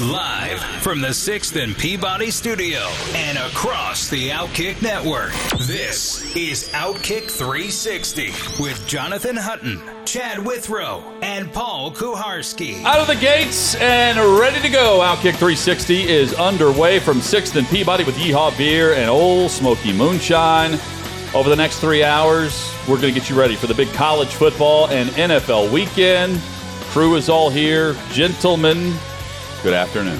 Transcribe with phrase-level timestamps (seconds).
[0.00, 2.80] Live from the 6th and Peabody studio
[3.14, 5.30] and across the Outkick network.
[5.68, 12.82] This is Outkick 360 with Jonathan Hutton, Chad Withrow, and Paul Kuharsky.
[12.82, 14.98] Out of the gates and ready to go.
[14.98, 20.72] Outkick 360 is underway from 6th and Peabody with Yeehaw Beer and Ole Smoky Moonshine.
[21.36, 24.34] Over the next three hours, we're going to get you ready for the big college
[24.34, 26.40] football and NFL weekend.
[26.90, 27.94] Crew is all here.
[28.10, 28.92] Gentlemen,
[29.64, 30.18] good afternoon.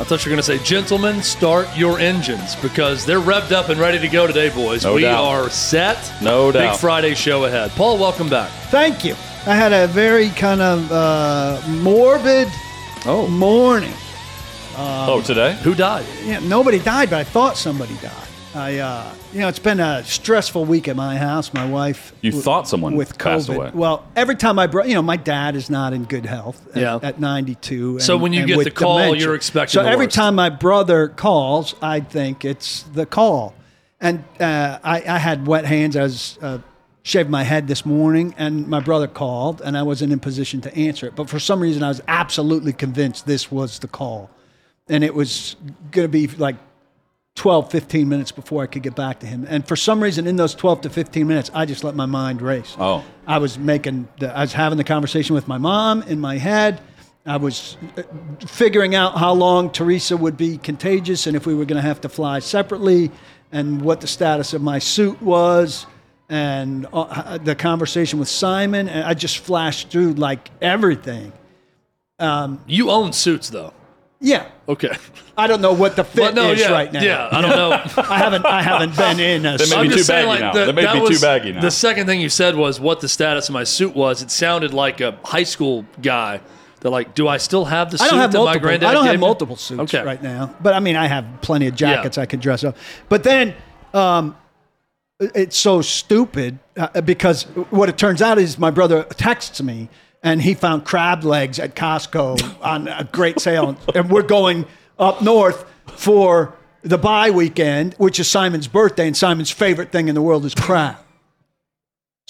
[0.00, 3.68] I thought you were going to say, gentlemen, start your engines because they're revved up
[3.68, 4.84] and ready to go today, boys.
[4.84, 5.24] No we doubt.
[5.24, 6.12] are set.
[6.22, 6.72] No doubt.
[6.72, 7.70] Big Friday show ahead.
[7.72, 8.50] Paul, welcome back.
[8.70, 9.12] Thank you.
[9.46, 12.48] I had a very kind of uh, morbid
[13.06, 13.92] Oh, morning.
[14.76, 15.54] oh today?
[15.62, 16.04] Who died?
[16.24, 18.27] Yeah, nobody died, but I thought somebody died.
[18.58, 21.54] I, uh, you know, it's been a stressful week at my house.
[21.54, 22.12] My wife.
[22.22, 23.18] You w- thought someone with COVID.
[23.18, 23.70] passed away.
[23.72, 26.60] Well, every time I brought, you know, my dad is not in good health.
[26.74, 26.98] At, Yeah.
[27.02, 28.00] At 92.
[28.00, 29.24] So when you and get the call, dementia.
[29.26, 30.16] you're expecting So the every worst.
[30.16, 33.54] time my brother calls, I think it's the call,
[34.00, 35.96] and uh, I, I had wet hands.
[35.96, 36.38] I was.
[36.42, 36.58] Uh,
[37.04, 40.76] Shaved my head this morning, and my brother called, and I wasn't in position to
[40.76, 41.16] answer it.
[41.16, 44.28] But for some reason, I was absolutely convinced this was the call,
[44.90, 45.56] and it was
[45.90, 46.56] going to be like
[47.38, 49.46] 12, 15 minutes before I could get back to him.
[49.48, 52.42] And for some reason, in those 12 to 15 minutes, I just let my mind
[52.42, 52.76] race.
[52.78, 53.04] Oh.
[53.28, 56.80] I was making, the, I was having the conversation with my mom in my head.
[57.24, 58.02] I was uh,
[58.44, 62.00] figuring out how long Teresa would be contagious and if we were going to have
[62.00, 63.12] to fly separately
[63.52, 65.86] and what the status of my suit was
[66.28, 68.88] and uh, the conversation with Simon.
[68.88, 71.32] And I just flashed through like everything.
[72.66, 73.72] You own suits, though.
[74.20, 74.48] Yeah.
[74.68, 74.90] Okay.
[75.36, 77.00] I don't know what the fit Well, no, is yeah, right now.
[77.02, 77.70] Yeah, I don't know.
[78.02, 79.70] I haven't, I haven't been in a They may suit.
[79.70, 80.58] be I'm too just saying, baggy like, now.
[80.60, 81.60] the- They may that be too was- baggy now.
[81.60, 84.20] The second thing you said was what the status of my suit was.
[84.20, 86.40] It sounded like a high school guy.
[86.80, 88.68] They're like, do I still have the I suit don't have that my multiple.
[88.68, 89.26] granddad I don't gave have me?
[89.26, 90.04] multiple suits Okay.
[90.04, 92.22] right now, but I mean, I have plenty of jackets Yeah.
[92.24, 92.76] I can dress up.
[93.08, 93.54] But then,
[93.94, 94.36] um,
[95.20, 99.88] it's so stupid uh, because what it turns out is my brother texts me
[100.28, 104.66] and he found crab legs at Costco on a great sale, and we're going
[104.98, 110.14] up north for the bye weekend, which is Simon's birthday, and Simon's favorite thing in
[110.14, 110.96] the world is crab.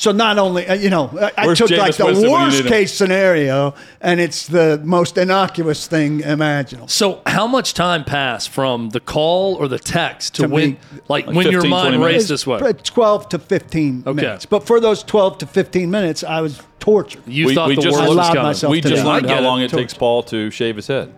[0.00, 2.64] So not only uh, you know, I, I Where's took Jameis like the Winston worst
[2.66, 6.86] case scenario, and it's the most innocuous thing imaginable.
[6.86, 10.78] So how much time passed from the call or the text to, To when, me-
[11.08, 12.14] like, Like when your 15, 20 mind minutes.
[12.14, 12.60] raced this way?
[12.62, 14.14] It's 12 to 15 Okay.
[14.14, 14.46] minutes.
[14.46, 17.22] But for those 12 to 15 minutes, I was tortured.
[17.26, 18.42] You We- thought we the just worst was allowed coming.
[18.44, 19.72] myself we to just learned how long it.
[19.72, 21.12] it takes Paul to shave his head.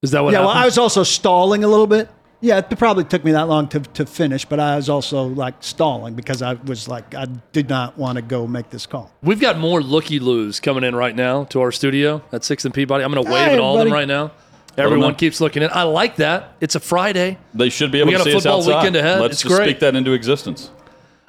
[0.00, 0.48] Is that what yeah, well.
[0.48, 2.08] I was also stalling a little bit.
[2.44, 5.54] Yeah, it probably took me that long to, to finish, but I was also like
[5.60, 9.12] stalling because I was like, I did not want to go make this call.
[9.22, 12.74] We've got more looky loos coming in right now to our studio at Sixth and
[12.74, 13.04] Peabody.
[13.04, 14.32] I'm going to wave Hey, at all of them right now.
[14.76, 15.70] Everyone keeps looking in.
[15.72, 16.56] I like that.
[16.60, 17.38] It's a Friday.
[17.54, 18.76] They should be able We to got a see us football outside.
[18.78, 19.20] weekend ahead.
[19.20, 19.68] Let's It's just great.
[19.68, 20.70] speak that into existence.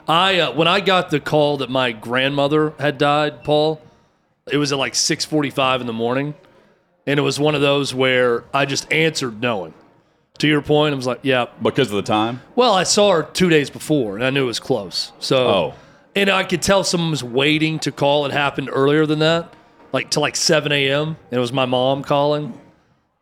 [0.07, 3.81] I uh, when I got the call that my grandmother had died, Paul,
[4.51, 6.33] it was at like 6:45 in the morning,
[7.05, 9.73] and it was one of those where I just answered knowing.
[10.39, 12.41] To your point, I was like, "Yeah." Because of the time?
[12.55, 15.11] Well, I saw her two days before, and I knew it was close.
[15.19, 15.73] So, Oh.
[16.15, 18.25] and I could tell someone was waiting to call.
[18.25, 19.53] It happened earlier than that,
[19.91, 21.07] like to like 7 a.m.
[21.31, 22.59] And it was my mom calling,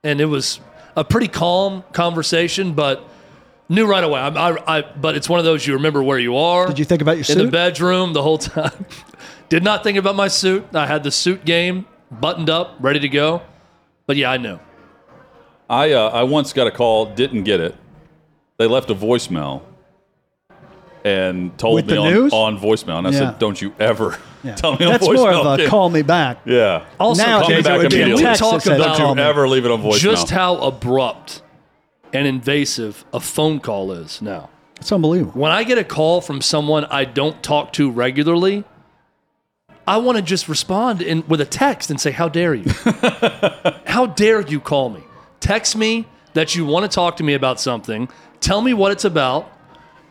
[0.03, 0.61] and it was
[0.95, 3.07] a pretty calm conversation, but
[3.67, 4.19] knew right away.
[4.19, 6.67] I, I, I but it's one of those you remember where you are.
[6.67, 7.37] Did you think about your suit?
[7.39, 8.85] in the bedroom the whole time?
[9.49, 10.65] Did not think about my suit.
[10.73, 13.41] I had the suit game buttoned up, ready to go.
[14.07, 14.59] But yeah, I knew.
[15.71, 17.75] I uh, I once got a call, didn't get it.
[18.57, 19.61] They left a voicemail
[21.03, 22.33] and told With me the on, news?
[22.33, 23.17] on voicemail, and I Yeah.
[23.19, 24.55] said, "Don't you ever Yeah.
[24.55, 26.39] tell me on That's voicemail." more of a again." call me back.
[26.45, 26.83] Yeah.
[26.99, 28.23] Also, Now, call me James, back it would be a immediately.
[28.23, 29.99] text Talk that said, about- Don't call you ever leave it on voicemail.
[29.99, 31.41] just how abrupt
[32.13, 34.49] and invasive a phone call is now.
[34.75, 35.39] It's unbelievable.
[35.39, 38.63] When I get a call from someone I don't talk to regularly,
[39.87, 42.65] I want to just respond in, with a text and say, How dare you?
[43.85, 45.01] How dare you call me?
[45.41, 48.07] Text me that you want to talk to me about something.
[48.39, 49.51] Tell me what it's about.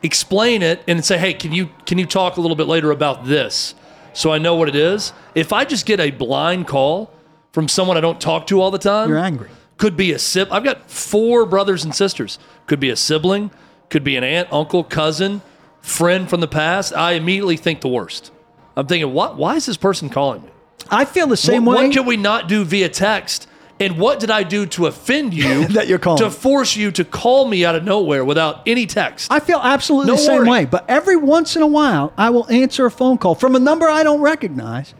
[0.03, 3.25] Explain it and say, Hey, can you can you talk a little bit later about
[3.25, 3.75] this
[4.13, 5.13] so I know what it is?
[5.35, 7.11] If I just get a blind call
[7.53, 9.51] from someone I don't talk to all the time, You're angry.
[9.77, 10.53] Could be a sip.
[10.53, 12.39] I've got four brothers and sisters.
[12.67, 13.51] Could be a sibling.
[13.89, 15.41] Could be an aunt, uncle, cousin,
[15.81, 16.93] friend from the past.
[16.95, 18.31] I immediately think the worst.
[18.77, 19.37] I'm thinking, what?
[19.37, 20.51] Why is this person calling me?
[20.91, 21.87] I feel the same what, way.
[21.87, 23.49] What can we not do via text?
[23.81, 26.23] And what did I do to offend you That you're calling.
[26.23, 29.33] to force you to call me out of nowhere without any text?
[29.33, 30.49] I feel absolutely No the same worry.
[30.51, 30.65] way.
[30.67, 33.89] But every once in a while, I will answer a phone call from a number
[33.89, 34.93] I don't recognize,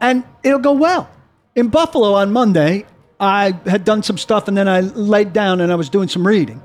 [0.00, 1.10] and it'll go well.
[1.54, 2.86] In Buffalo on Monday,
[3.20, 6.26] I had done some stuff, and then I laid down and I was doing some
[6.26, 6.62] reading.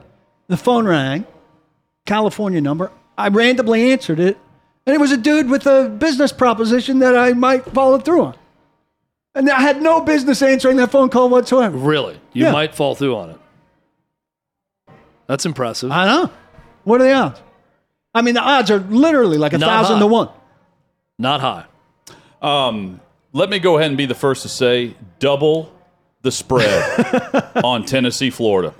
[0.48, 1.28] The phone rang,
[2.06, 2.90] California number.
[3.18, 4.38] I randomly answered it,
[4.86, 8.36] and it was a dude with a business proposition that I might follow through on.
[9.40, 11.78] And I had no business answering that phone call whatsoever.
[11.78, 12.20] really?
[12.34, 12.52] You Yeah.
[12.52, 13.38] might fall through on it.
[15.28, 15.92] That's impressive.
[15.92, 16.30] I know.
[16.84, 17.42] What are the odds?
[18.14, 20.00] I mean, the odds are literally like a Not thousand high.
[20.02, 20.30] to one.
[21.18, 21.64] Not high.
[22.42, 23.00] Um,
[23.32, 25.72] let me go ahead and be the first to say double
[26.22, 28.74] the spread on Tennessee, Florida.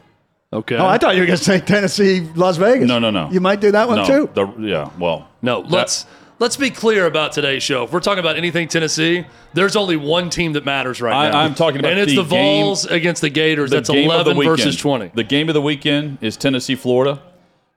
[0.52, 0.76] Okay.
[0.76, 2.86] Oh, I thought you were going to say Tennessee, Las Vegas.
[2.86, 3.30] No, no, no.
[3.32, 4.30] You might do that one no, too.
[4.34, 6.06] the- yeah, well, No, let's
[6.40, 7.84] let's be clear about today's show.
[7.84, 11.40] If we're talking about anything Tennessee, there's only one team that matters right I- now.
[11.40, 13.70] I'm talking about and it's the the, Vols against the Gators.
[13.70, 15.12] the That's game of the 11 versus 20.
[15.14, 17.22] The game of the weekend is Tennessee, Florida.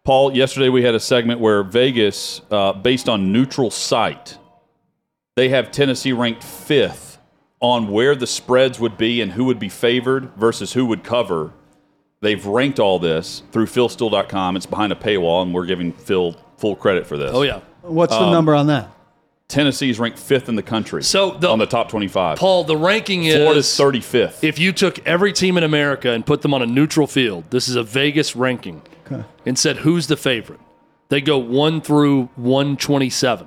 [0.04, 4.36] Paul, yesterday we had a segment where Vegas, uh, based on neutral site,
[5.36, 7.18] they have Tennessee ranked fifth
[7.60, 11.52] on where the spreads would be and who would be favored versus who would cover.
[12.20, 14.56] They've ranked all this through philsteele.com.
[14.56, 17.30] It's behind a paywall, and we're giving Phil full credit for this.
[17.32, 17.60] Oh yeah.
[17.82, 18.90] What's Um, the number on that?
[19.48, 22.38] Tennessee's ranked fifth in the country So the, on the top 25.
[22.38, 24.42] Paul, the ranking is Florida's 35th.
[24.42, 27.68] if you took every team in America and put them on a neutral field, this
[27.68, 28.80] is a Vegas ranking,
[29.10, 29.24] Okay.
[29.44, 30.60] and said who's the favorite,
[31.10, 33.46] they go one through 127.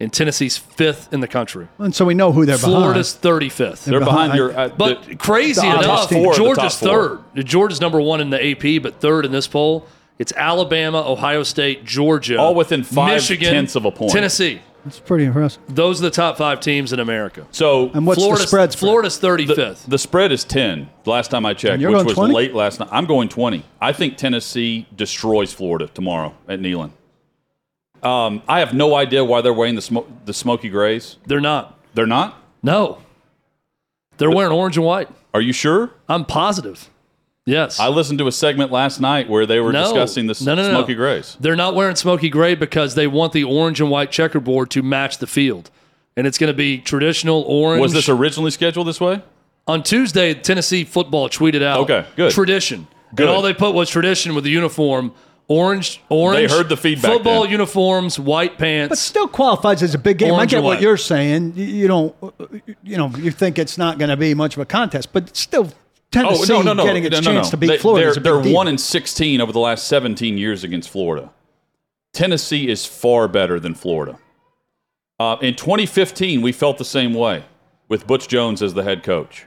[0.00, 1.68] And Tennessee's fifth in the country.
[1.78, 2.72] And so we know who they're behind.
[2.74, 3.84] Florida's 35th.
[3.84, 4.58] They're behind behind- your.
[4.58, 7.20] Uh, But the- crazy the enough, top four, Georgia's third.
[7.36, 9.86] Georgia's number one in the AP, but third in this poll.
[10.22, 14.12] It's Alabama, Ohio State, Georgia, All within five Michigan, tenths of a point.
[14.12, 14.60] Tennessee.
[14.84, 15.60] That's pretty impressive.
[15.68, 17.44] Those are the top five teams in America.
[17.50, 18.72] so And what's Florida's, the spread?
[18.72, 18.88] spread?
[18.88, 19.88] Florida's 35th.
[19.88, 20.88] the spread is 10.
[21.06, 22.32] Last time I checked, which was 20?
[22.34, 22.88] late last night.
[22.92, 23.64] I'm going 20.
[23.80, 26.92] I think Tennessee destroys Florida tomorrow at Neyland.
[28.00, 31.16] Um, I have no idea why they're wearing the smoke, the Smoky Grays.
[31.26, 31.80] They're not.
[31.94, 32.40] They're not.
[32.62, 32.98] No.
[34.18, 35.08] They're wearing orange and white.
[35.34, 35.90] Are you sure?
[36.08, 36.88] I'm positive.
[37.44, 37.80] Yes.
[37.80, 39.82] I listened to a segment last night where they were No.
[39.82, 40.74] discussing the s- No, no, no, no.
[40.78, 41.36] Smoky Grays.
[41.40, 45.18] They're not wearing smoky gray because they want the orange and white checkerboard to match
[45.18, 45.70] the field.
[46.16, 47.80] And it's going to be traditional orange.
[47.82, 49.22] Was this originally scheduled this way?
[49.66, 52.30] On Tuesday, Tennessee football tweeted out Okay, good.
[52.32, 52.86] tradition.
[53.14, 53.26] Good.
[53.26, 55.12] And all they put was tradition with the uniform.
[55.48, 56.48] Orange, orange.
[56.48, 57.50] They heard the feedback Football then.
[57.52, 60.32] uniforms, white pants, But still qualifies as a big game.
[60.34, 61.54] I get what you're saying.
[61.56, 62.14] You- You don't,
[62.84, 65.70] you know, you think it's not going to be much of a contest, but still,
[66.12, 67.50] Tennessee oh no, no, no, getting its no, no, chance no.
[67.52, 70.90] to beat They, Florida They're, they're one in sixteen over the last seventeen years against
[70.90, 71.30] Florida.
[72.12, 74.18] Tennessee is far better than Florida.
[75.18, 77.44] Uh, in 2015, we felt the same way
[77.88, 79.46] with Butch Jones as the head coach,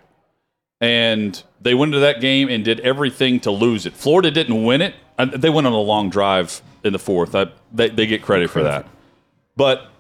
[0.82, 3.94] and they went into that game and did everything to lose it.
[3.94, 7.36] Florida didn't win it; Uh, they went on a long drive in the fourth.
[7.36, 8.88] I, they, they get credit for that,
[9.56, 9.92] but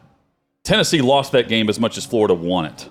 [0.64, 2.90] Tennessee lost that game as much as Florida won it.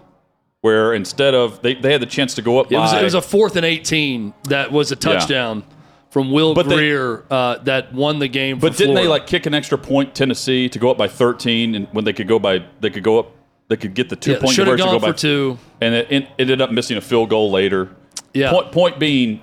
[0.65, 3.05] Where instead of they, they had the chance to go up it was, by it
[3.05, 5.63] was a fourth and 18 that was a touchdown
[6.09, 8.59] from Will But they- Grier uh, that won the game.
[8.61, 11.75] But for didn't they like kick an extra point Tennessee to go up by 13
[11.75, 13.33] and when they could go by they could go up
[13.69, 15.59] they could get the two Yeah, point conversion gone go for by two.
[15.83, 17.91] and it, it ended up missing a field goal later.
[18.33, 18.51] Yeah.
[18.51, 19.43] Point, point being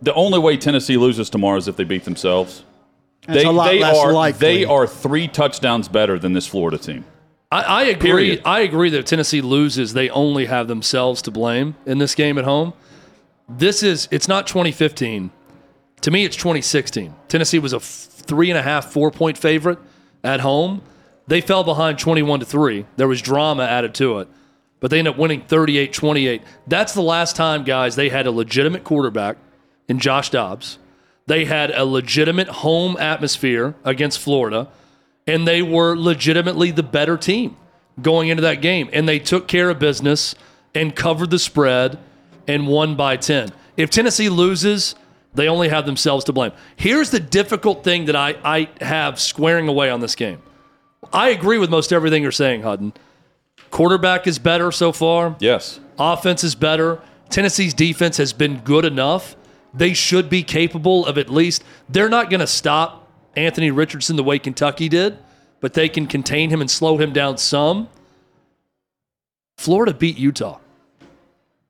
[0.00, 2.64] the only way Tennessee loses tomorrow is if they beat themselves.
[3.26, 4.38] That's they a lot they less are likely.
[4.38, 7.04] they are 3 touchdowns better than this Florida team.
[7.50, 8.10] I, I agree.
[8.10, 8.42] Period.
[8.44, 12.38] I agree that if Tennessee loses, they only have themselves to blame in this game
[12.38, 12.72] at home.
[13.48, 15.30] This is it's not 2015.
[16.02, 17.14] To me, it's 2016.
[17.28, 19.78] Tennessee was a f- three and a half, four point favorite
[20.24, 20.82] at home.
[21.28, 22.86] They fell behind 21 to three.
[22.96, 24.28] There was drama added to it,
[24.80, 26.42] but they ended up winning 38 28.
[26.66, 29.36] That's the last time, guys, they had a legitimate quarterback
[29.88, 30.78] in Josh Dobbs.
[31.26, 34.68] They had a legitimate home atmosphere against Florida
[35.26, 37.56] and they were legitimately the better team
[38.00, 38.88] going into that game.
[38.92, 40.34] And they took care of business
[40.74, 41.98] and covered the spread
[42.46, 43.52] and won by 10.
[43.76, 44.94] If Tennessee loses,
[45.34, 46.52] they only have themselves to blame.
[46.76, 50.40] Here's the difficult thing that I, I have squaring away on this game.
[51.12, 52.92] I agree with most everything you're saying, Hutton.
[53.70, 55.36] Quarterback is better so far.
[55.40, 55.80] Yes.
[55.98, 57.00] Offense is better.
[57.28, 59.36] Tennessee's defense has been good enough.
[59.74, 63.05] They should be capable of at least, they're not going to stop
[63.36, 65.18] Anthony Richardson the way Kentucky did,
[65.60, 67.88] but they can contain him and slow him down some.
[69.58, 70.58] Florida beat Utah.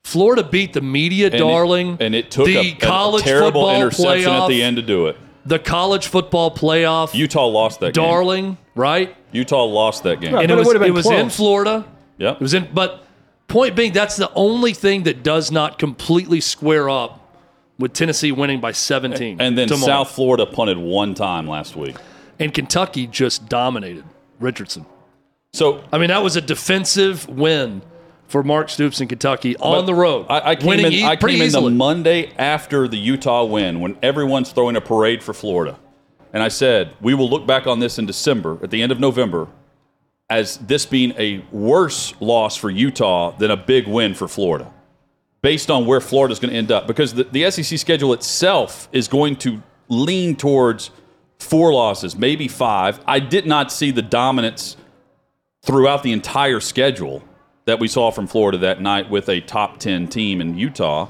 [0.05, 3.47] Florida beat the media And it- darling, and it took the a, a college terrible
[3.63, 5.17] football interception playoff, at the end to do it.
[5.45, 8.05] the college football playoff Utah lost that game.
[8.05, 9.17] darling, right?
[9.33, 10.33] Utah lost that game.
[10.35, 10.43] Right.
[10.45, 11.29] and it it was would've been it was in.
[11.31, 11.85] Florida.
[12.19, 13.05] Yeah, It was in, but
[13.49, 17.26] point being, that's the only thing that does not completely square up
[17.79, 19.41] with Tennessee winning by 17.
[19.41, 19.87] and then tomorrow.
[19.87, 21.97] South Florida punted one time last week.
[22.39, 24.05] and Kentucky just dominated
[24.41, 24.87] Richardson.
[25.53, 27.83] So I mean, that was a defensive win
[28.29, 30.27] for Mark Stoops in Kentucky on the road.
[30.29, 30.93] I, I came winning in.
[30.93, 31.71] e- I came in the.
[31.71, 35.79] Monday after the Utah win, when everyone's throwing a parade for Florida,
[36.33, 38.99] and I said we will look back on this in December, at the end of
[39.01, 39.47] November,
[40.29, 44.71] as this being a worse loss for Utah than a big win for Florida,
[45.43, 48.89] based on where Florida is going to end up, because the, the SEC schedule itself
[48.93, 50.91] is going to lean towards
[51.39, 53.01] four losses, maybe five.
[53.07, 54.77] I did not see the dominance
[55.63, 57.23] throughout the entire schedule
[57.67, 61.09] that we saw from Florida that night with a top 10 team in Utah.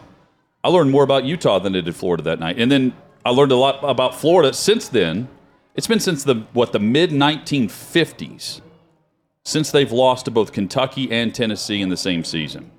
[0.65, 2.59] I learned more about Utah than I did Florida that night.
[2.59, 5.29] And then I learned a lot about Florida since then.
[5.75, 8.63] It's been since the what the mid 1950s
[9.45, 12.73] since they've lost to both Kentucky and Tennessee in the same season.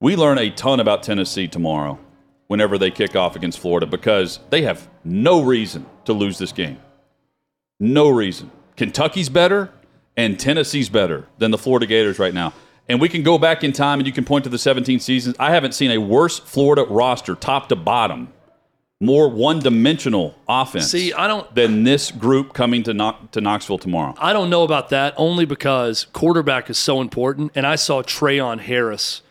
[0.00, 1.98] We learn a ton about Tennessee tomorrow
[2.46, 6.78] whenever they kick off against Florida because they have no reason to lose this game.
[7.80, 8.50] No reason.
[8.76, 9.70] Kentucky's better
[10.16, 12.52] and Tennessee's better than the Florida Gators right now.
[12.88, 15.36] And we can go back in time and you can point to the 17 seasons.
[15.38, 18.32] I haven't seen a worse Florida roster, top to bottom,
[19.00, 21.52] more one dimensional offense See, I don't.
[21.54, 24.14] than this group coming to, Knox- to Knoxville tomorrow.
[24.18, 27.52] I don't know about that only because quarterback is so important.
[27.54, 29.22] And I saw Treon Harris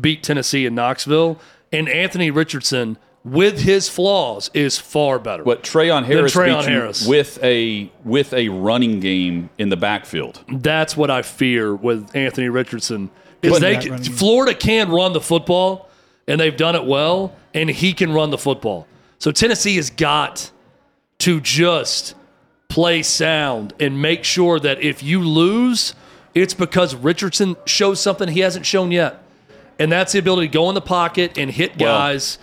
[0.00, 1.38] beat Tennessee in Knoxville,
[1.72, 5.42] and Anthony Richardson, with his flaws, is far better.
[5.44, 7.06] But Treon Harris Treon beat you Harris.
[7.06, 10.42] with a with a running game in the backfield.
[10.48, 13.10] That's what I fear with Anthony Richardson.
[13.40, 13.98] Because But- they.
[14.10, 15.88] Florida can run the football,
[16.26, 18.86] and they've done it well, and he can run the football.
[19.18, 20.50] So Tennessee has got
[21.18, 22.14] to just
[22.68, 25.94] play sound and make sure that if you lose,
[26.34, 29.22] it's because Richardson shows something he hasn't shown yet.
[29.80, 32.38] And that's the ability to go in the pocket and hit Well- guys,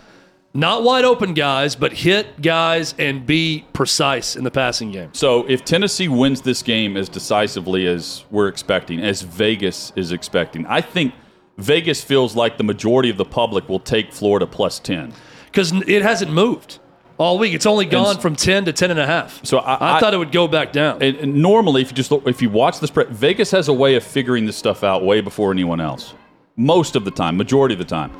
[0.53, 5.09] not wide open guys, but hit guys and be precise in the passing game.
[5.13, 10.65] So if Tennessee wins this game as decisively as we're expecting, as Vegas is expecting,
[10.67, 11.13] I think
[11.59, 15.13] Vegas feels like the majority of the public will take Florida plus 10.
[15.51, 16.77] because it hasn't moved
[17.17, 17.53] all week.
[17.53, 19.39] It's only gone s- from 10 to 10 and a half.
[19.43, 21.01] So I- I- thought it would go back down.
[21.01, 23.73] And, and normally, if you just look, if you watch the spread, Vegas has a
[23.73, 26.13] way of figuring this stuff out way before anyone else.
[26.57, 28.11] Most of the time, majority of the time,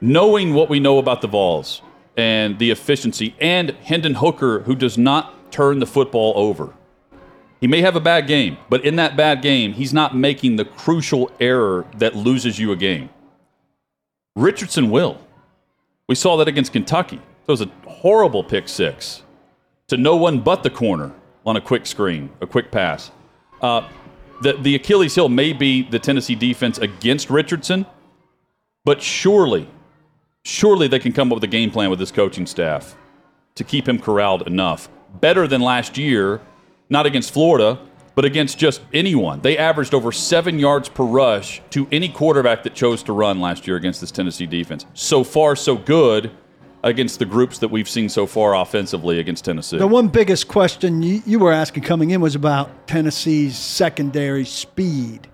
[0.00, 1.82] knowing what we know about the Vols
[2.16, 6.74] and the efficiency, and Hendon Hooker, who does not turn the football over.
[7.60, 10.64] He may have a bad game, but in that bad game, he's not making the
[10.64, 13.08] crucial error that loses you a game.
[14.36, 15.18] Richardson will.
[16.08, 17.16] We saw that against Kentucky.
[17.16, 19.22] It was a horrible pick six
[19.88, 21.12] to no one but the corner
[21.46, 23.10] on a quick screen, a quick pass.
[23.60, 23.88] Uh,
[24.42, 27.86] the, the Achilles heel may be the Tennessee defense against Richardson,
[28.84, 29.68] but surely,
[30.44, 32.96] surely they can come up with a game plan with this coaching staff
[33.54, 34.88] to keep him corralled enough.
[35.20, 36.40] Better than last year,
[36.88, 37.78] not against Florida,
[38.14, 39.40] but against just anyone.
[39.40, 43.66] They averaged over seven yards per rush to any quarterback that chose to run last
[43.66, 44.84] year against this Tennessee defense.
[44.92, 46.30] So far, so good
[46.82, 49.78] against the groups that we've seen so far offensively against Tennessee.
[49.78, 55.28] The one biggest question you, you were asking coming in was about Tennessee's secondary speed.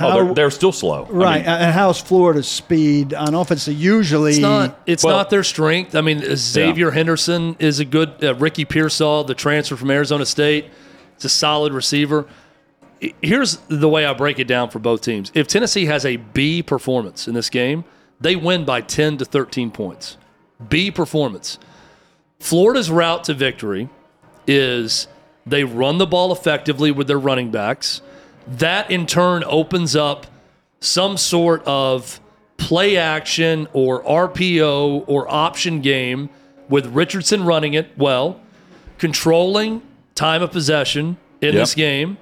[0.00, 1.04] oh, they're, they're still slow.
[1.04, 3.66] I right, mean, and how's Florida's speed on offense?
[3.66, 4.80] They Usually, it's not.
[4.86, 5.94] It's well- not their strength.
[5.94, 8.22] I mean, Xzavier Henderson is a good.
[8.22, 10.66] Uh, Ricky Pearsall, the transfer from Arizona State,
[11.16, 12.26] it's a solid receiver.
[13.22, 15.30] Here's the way I break it down for both teams.
[15.34, 17.84] If Tennessee has a B performance in this game,
[18.20, 20.16] they win by 10 to 13 points.
[20.66, 21.58] B performance.
[22.40, 23.88] Florida's route to victory
[24.46, 25.08] is
[25.46, 28.00] they run the ball effectively with their running backs.
[28.46, 30.26] That in turn opens up
[30.80, 32.20] some sort of
[32.56, 36.30] play action or RPO or option game
[36.68, 38.40] with Richardson running it well,
[38.98, 39.82] controlling
[40.14, 41.62] time of possession in Yep.
[41.62, 42.18] this game,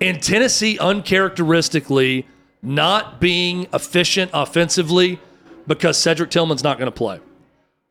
[0.00, 2.26] and Tennessee uncharacteristically
[2.62, 5.18] not being efficient offensively
[5.66, 7.20] because Cedric Tillman's not going to play.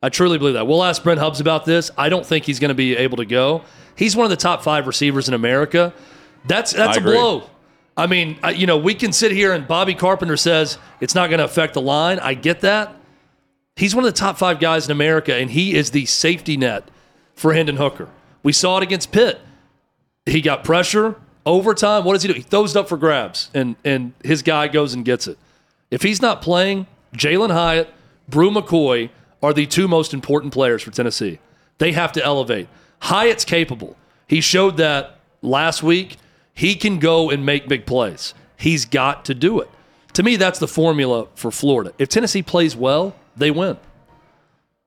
[0.01, 0.65] I truly believe that.
[0.67, 1.91] We'll ask Brent Hubbs about this.
[1.97, 3.63] I don't think he's going to be able to go.
[3.95, 5.93] He's one of the top five receivers in America.
[6.45, 7.15] That's that's I a agree.
[7.17, 7.49] blow.
[7.97, 11.29] I mean, I- you know, we can sit here and Bobby Carpenter says it's not
[11.29, 12.19] going to affect the line.
[12.19, 12.95] I get that.
[13.75, 16.89] He's one of the top five guys in America, and he is the safety net
[17.35, 18.07] for Hendon Hooker.
[18.43, 19.39] We saw it against Pitt.
[20.25, 21.15] He got pressure,
[21.45, 22.03] overtime.
[22.05, 22.33] What does he do?
[22.33, 25.37] He throws it up for grabs, and and his guy goes and gets it.
[25.91, 27.93] If he's not playing, Jalen Hyatt,
[28.27, 29.09] Bru McCoy
[29.41, 31.39] are the two most important players for Tennessee.
[31.77, 32.67] They have to elevate.
[32.99, 33.95] Hyatt's capable.
[34.27, 36.17] He showed that last week.
[36.53, 38.33] He can go and make big plays.
[38.57, 39.69] He's got to do it.
[40.13, 41.93] To me, that's the formula for Florida.
[41.97, 43.77] If Tennessee plays well, they win.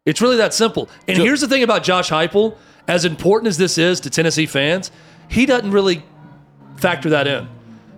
[0.05, 0.89] It's really that simple.
[1.09, 2.57] And here's the thing about Josh Heupel:
[2.87, 4.91] as important as this is to Tennessee fans,
[5.29, 6.05] he doesn't really
[6.77, 7.49] factor that in.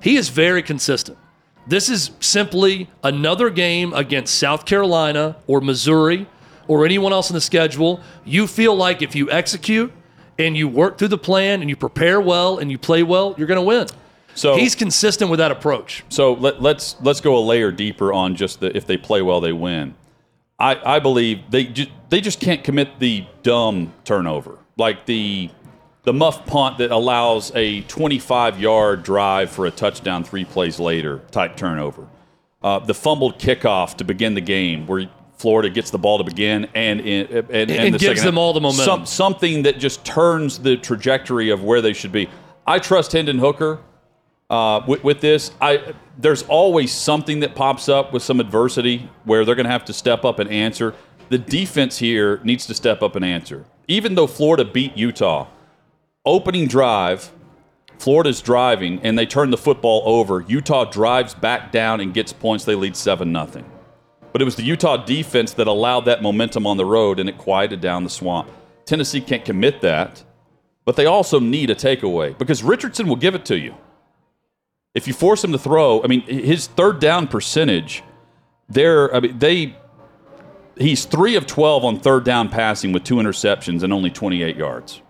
[0.00, 1.18] He is very consistent.
[1.66, 6.26] This is simply another game against South Carolina or Missouri
[6.68, 8.00] or anyone else in the schedule.
[8.25, 9.92] You feel like if you execute
[10.38, 13.47] and you work through the plan and you prepare well and you play well, you're
[13.47, 13.87] going to win.
[14.35, 16.04] So He's consistent with that approach.
[16.09, 19.40] So let, let's let's go a layer deeper on just the if they play well,
[19.40, 19.94] they win.
[20.59, 25.50] I, I believe they just they just can't commit the dumb turnover like the
[26.02, 31.21] the muff punt that allows a 25 yard drive for a touchdown three plays later
[31.30, 32.06] type turnover.
[32.62, 36.69] Uh, the fumbled kickoff to begin the game where Florida gets the ball to begin
[36.75, 38.85] and in, and, and, And the gives them all the momentum.
[38.85, 42.29] Some, something that just turns the trajectory of where they should be.
[42.67, 43.81] I trust Hendon Hooker
[44.49, 45.50] uh, with, with this.
[45.61, 49.85] I there's always something that pops up with some adversity where they're going to have
[49.87, 50.95] to step up and answer.
[51.29, 53.64] The defense here needs to step up and answer.
[53.88, 55.49] Even though Florida beat Utah,
[56.25, 57.33] opening drive,
[57.99, 60.41] Florida's driving and they turn the football over.
[60.43, 62.64] Utah drives back down and gets points.
[62.64, 63.64] They lead seven nothing.
[64.35, 67.38] But it was the Utah defense that allowed that momentum on the road and it
[67.38, 68.50] quieted down the swamp.
[68.85, 70.23] Tennessee can't commit that,
[70.85, 73.75] but they also need a takeaway because Richardson will give it to you
[74.95, 78.03] if you force him to throw, I mean, his third down percentage,
[78.69, 79.76] there, I mean, they,
[80.79, 85.03] he's three of 12 on third down passing with two interceptions and only 28 yards.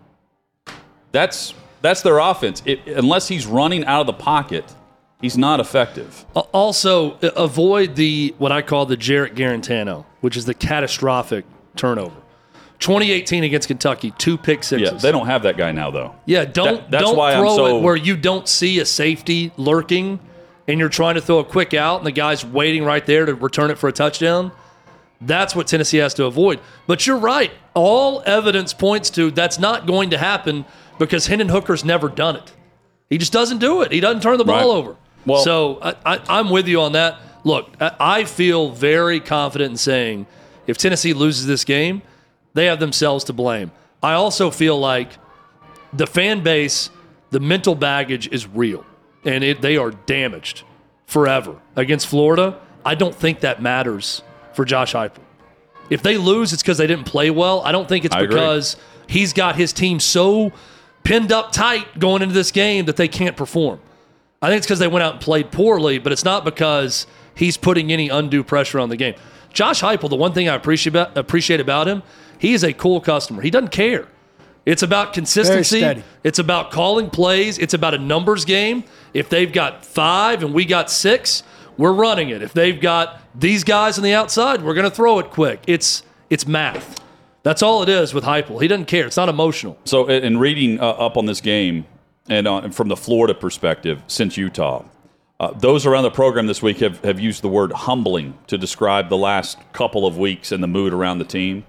[1.13, 2.63] That's, that's their offense.
[2.65, 4.75] It, unless he's running out of the pocket,
[5.21, 6.25] he's not effective.
[6.53, 11.45] Also, avoid the what I call the Jarrett Guarantano, which is the catastrophic
[11.77, 12.17] turnover.
[12.81, 14.93] 2018 against Kentucky, two pick sixes.
[14.93, 16.15] Yeah, they don't have that guy now, though.
[16.27, 18.85] Yeah, don't That- that's don't why I'm throw so- it where you don't see a
[18.85, 20.19] safety lurking,
[20.69, 23.35] and you're trying to throw a quick out, and the guy's waiting right there to
[23.35, 24.51] return it for a touchdown.
[25.21, 26.61] That's what Tennessee has to avoid.
[26.87, 27.53] But you're right.
[27.73, 30.67] All evidence points to that's not going to happen
[30.99, 32.53] because Hendon Hooker's never done it.
[33.09, 33.93] He just doesn't do it.
[33.93, 34.65] He doesn't turn the ball Right.
[34.79, 34.97] over.
[35.27, 37.19] Well- so I, I, I'm with you on that.
[37.45, 40.27] Look, I, I feel very confident in saying
[40.67, 42.03] if Tennessee loses this game,
[42.55, 43.71] they have themselves to blame.
[44.03, 45.11] I also feel like
[45.93, 46.91] the fan base,
[47.31, 48.85] the mental baggage is real,
[49.25, 50.63] and it, they are damaged
[51.07, 52.59] forever against Florida.
[52.85, 55.21] I don't think that matters for Josh Heupel.
[55.91, 57.61] If they lose, it's because they didn't play well.
[57.63, 58.37] I don't think it's I agree.
[58.37, 60.53] because he's got his team so
[61.03, 63.81] pinned up tight going into this game that they can't perform.
[64.45, 67.57] I think it's because they went out and played poorly, but it's not because he's
[67.57, 69.15] putting any undue pressure on the game.
[69.55, 72.03] Josh Heupel, the one thing I appreciate about, appreciate about him,
[72.39, 73.41] he is a cool customer.
[73.41, 74.07] He doesn't care.
[74.67, 76.03] It's about consistency.
[76.23, 77.57] It's about calling plays.
[77.57, 78.85] It's about a numbers game.
[79.15, 81.43] If they've got five and we got six,
[81.79, 82.43] we're running it.
[82.43, 85.63] If they've got these guys on the outside, we're going to throw it quick.
[85.67, 87.01] It's it's math.
[87.45, 88.61] That's all it is with Heupel.
[88.61, 89.07] He doesn't care.
[89.07, 89.79] It's not emotional.
[89.87, 91.87] So, in in reading uh, up on this game
[92.29, 94.85] and uh, from the Florida perspective, since Utah,
[95.41, 99.09] uh, those around the program this week have, have used the word humbling to describe
[99.09, 101.65] the last couple of weeks and the mood around the team.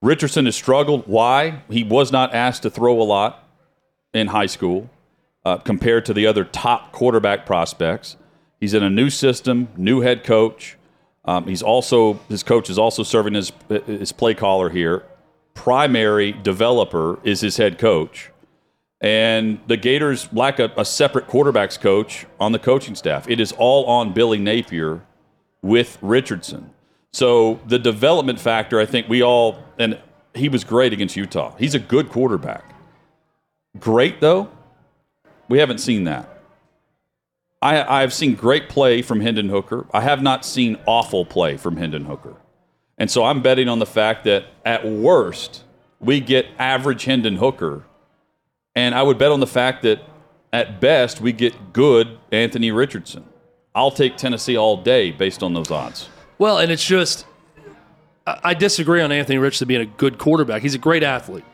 [0.00, 1.06] Richardson has struggled.
[1.06, 1.62] Why?
[1.68, 3.44] He was not asked to throw a lot
[4.14, 4.88] in high school
[5.44, 8.16] uh, compared to the other top quarterback prospects.
[8.60, 10.76] He's in a new system, new head coach.
[11.24, 15.02] Um, he's also his coach is also serving as his play caller here.
[15.54, 18.30] Primary developer is his head coach,
[19.00, 23.28] and the Gators lack a, a separate quarterbacks coach on the coaching staff.
[23.28, 25.02] It is all on Billy Napier
[25.62, 26.70] with Richardson.
[27.12, 29.98] So the development factor, I think we all and
[30.34, 31.54] he was great against Utah.
[31.58, 32.74] He's a good quarterback.
[33.78, 34.50] Great though,
[35.48, 36.36] we haven't seen that.
[37.62, 39.86] I, I've seen great play from Hendon Hooker.
[39.92, 42.36] I have not seen awful play from Hendon Hooker.
[42.98, 45.64] And so I'm betting on the fact that at worst,
[45.98, 47.84] we get average Hendon Hooker.
[48.76, 50.00] And I would bet on the fact that
[50.52, 53.24] at best, we get good Anthony Richardson.
[53.74, 56.08] I'll take Tennessee all day based on those odds.
[56.38, 57.26] Well, and it's just,
[58.26, 60.62] I I disagree on Anthony Richardson being a good quarterback.
[60.62, 61.44] He's a great athlete.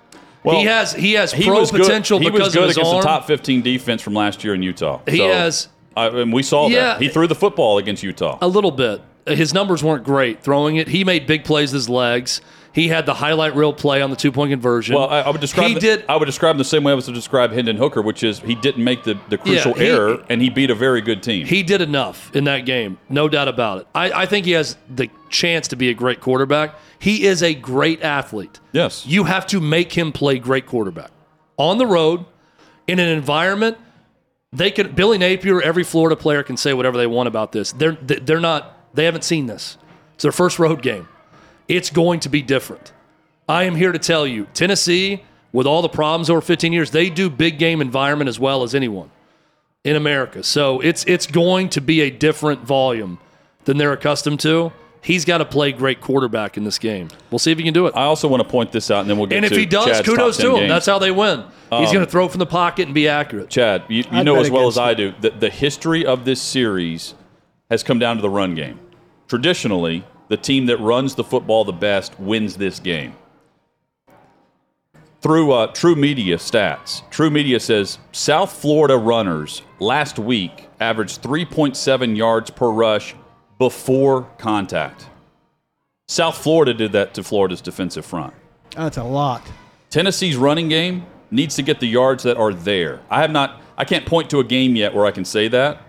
[0.44, 1.82] Well, he has he has He pro was good.
[1.82, 3.02] potential He because was good of his against arm.
[3.02, 5.00] the top 15 defense from last year in Utah.
[5.08, 6.80] He So, has- I, and we saw Yeah.
[6.94, 7.02] that.
[7.02, 8.38] He threw the football against Utah.
[8.40, 9.00] a little bit.
[9.24, 10.88] his numbers weren't great throwing it.
[10.88, 12.40] He made big plays with his legs.
[12.74, 14.94] He had the highlight reel play on the two point conversion.
[14.94, 16.04] Well, I, I would describe He the- did.
[16.08, 18.40] I would describe him the same way I was to describe Hendon Hooker, which is
[18.40, 21.46] he didn't make the, the crucial he- error and he beat a very good team.
[21.46, 23.86] He did enough in that game, no doubt about it.
[23.94, 26.74] I, I think he has the chance to be a great quarterback.
[26.98, 28.58] He is a great athlete.
[28.72, 29.06] Yes.
[29.06, 31.10] You have to make him play great quarterback.
[31.58, 32.24] On the road,
[32.86, 33.76] in an environment,
[34.52, 37.72] they could Billy Napier, every Florida player can say whatever they want about this.
[37.72, 39.76] They're they're not they haven't seen this.
[40.14, 41.08] It's their first road game.
[41.72, 42.92] It's going to be different.
[43.48, 47.08] I am here to tell you, Tennessee, with all the problems over 15 years, they
[47.08, 49.10] do big game environment as well as anyone
[49.82, 50.42] in America.
[50.42, 53.18] So it's it's going to be a different volume
[53.64, 54.72] than they're accustomed to.
[55.00, 57.08] He's got to play great quarterback in this game.
[57.30, 57.94] We'll see if he can do it.
[57.96, 59.46] I also want to point this out, and then we'll get to the.
[59.46, 60.56] And if he does, Chad's kudos to him.
[60.56, 60.68] games.
[60.68, 61.40] That's how they win.
[61.70, 63.50] He's um, going to throw from the pocket and be accurate.
[63.50, 67.14] Chad, you, you know as well as I do that the history of this series
[67.68, 68.78] has come down to the run game.
[69.26, 73.14] Traditionally, the team that runs the football the best wins this game.
[75.20, 82.16] Through uh, True Media stats, True Media says South Florida runners last week averaged 3.7
[82.16, 83.14] yards per rush
[83.58, 85.06] before contact.
[86.08, 88.32] South Florida did that to Florida's defensive front.
[88.74, 89.42] That's a lot.
[89.90, 93.02] Tennessee's running game needs to get the yards that are there.
[93.10, 95.82] I have not I can't point to a game yet where I can say that.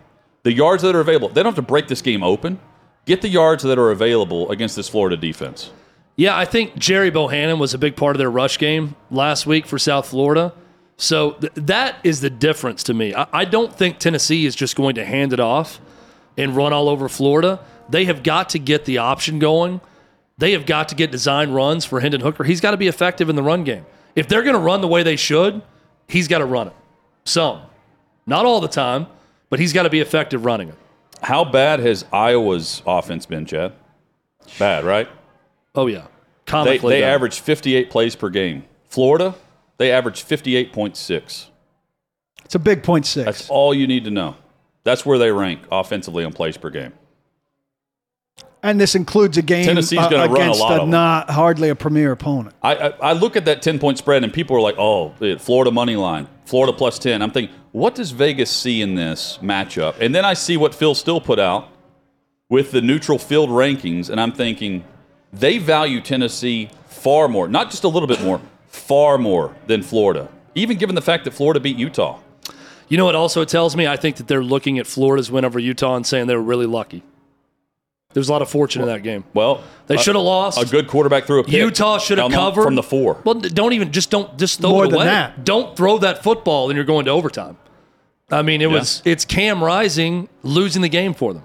[0.44, 2.60] The yards that are available, they don't have to break this game open.
[3.06, 5.72] Get the yards that are available against this Florida defense.
[6.16, 9.66] Yeah, I think Gerry Bohanon was a big part of their rush game last week
[9.66, 10.54] for South Florida.
[10.96, 13.14] So th- that is the difference to me.
[13.16, 15.82] I-, I don't think Tennessee is just going to hand it off
[16.38, 17.60] and run all over Florida.
[17.90, 19.82] They have got to get the option going.
[20.38, 22.44] They have got to get design runs for Hendon Hooker.
[22.44, 23.86] He's got to be effective in the run game.
[24.16, 25.62] If they're going to run the way they should,
[26.08, 26.74] he's got to run it.
[27.26, 27.62] Some.
[28.26, 29.08] Not all the time,
[29.50, 30.76] but he's got to be effective running it.
[31.24, 33.74] How bad has Iowa's offense been, Chad?
[34.60, 35.08] Bad, right?
[35.74, 36.02] Oh, yeah.
[36.02, 37.14] They, Comically they bad.
[37.14, 38.66] average 58 plays per game.
[38.90, 39.34] Florida,
[39.78, 41.46] they average 58.6.
[42.46, 43.26] It's a big point six.
[43.26, 44.36] That's all you need to know.
[44.84, 46.92] That's where they rank offensively on plays per game.
[48.62, 50.90] and this includes a game Tennessee's uh, gonna run a against lot of them.
[50.90, 52.54] not hardly a premier opponent.
[52.62, 55.72] I, I, I look at that 10 point spread and people are like, oh, Florida
[55.72, 57.22] money line, Florida plus 10.
[57.22, 60.00] I'm thinking, what does Vegas see in this matchup?
[60.00, 61.68] And then I see what Phil Steele put out
[62.50, 64.84] with the neutral field rankings, and I'm thinking
[65.34, 70.30] they value Tennessee far more, not just a little bit more, far more than Florida,
[70.56, 72.20] even given the fact that Florida beat Utah.
[72.88, 73.88] You know what also it tells me?
[73.88, 76.68] I think that they're looking at Florida's win over Utah and saying they were really
[76.68, 77.02] lucky.
[78.14, 79.24] There's a lot of fortune in that game.
[79.34, 80.62] Well, They should have lost.
[80.62, 81.54] A good quarterback threw a pick.
[81.54, 83.20] Utah should have covered from the four.
[83.24, 85.06] Well, don't even just don't just throw More it than away.
[85.06, 85.44] that.
[85.44, 87.58] Don't throw that football, and you're going to overtime.
[88.34, 88.80] I mean, it Yeah.
[88.80, 91.44] was it's Cam Rising losing the game for them.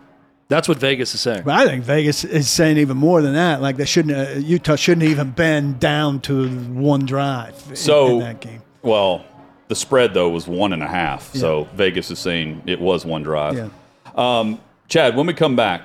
[0.49, 1.43] That's what Vegas is saying.
[1.45, 3.61] But I think Vegas is saying even more than that.
[3.61, 8.19] Like they shouldn't, uh, Utah shouldn't even bend down to one drive in- So in
[8.21, 8.63] that game.
[8.83, 9.25] Well,
[9.69, 11.35] the spread though was one and a half.
[11.35, 13.57] So Vegas is saying it was one drive.
[13.57, 13.69] Yeah.
[14.17, 15.83] Um, Chad, when we come back,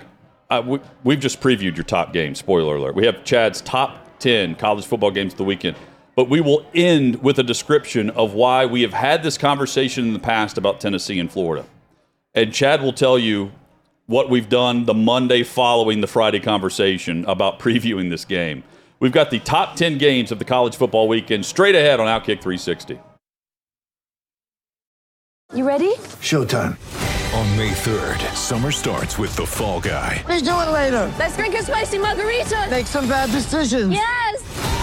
[0.50, 2.34] uh, we, we've just previewed your top game.
[2.34, 5.76] Spoiler alert: we have Chad's top ten college football games of the weekend.
[6.16, 10.14] But we will end with a description of why we have had this conversation in
[10.14, 11.66] the past about Tennessee and Florida.
[12.36, 13.52] And Chad will tell you
[14.06, 18.64] what we've done the Monday following the Friday conversation about previewing this game.
[19.00, 22.42] We've got the top 10 games of the college football weekend straight ahead on Outkick
[22.42, 23.00] 360.
[25.54, 25.94] You ready?
[26.22, 26.78] Showtime.
[27.36, 30.24] On May 3rd, summer starts with The Fall Guy.
[30.28, 31.12] Let's do it later.
[31.18, 32.68] Let's drink a spicy margarita.
[32.70, 33.92] Make some bad decisions.
[33.92, 34.83] Yes.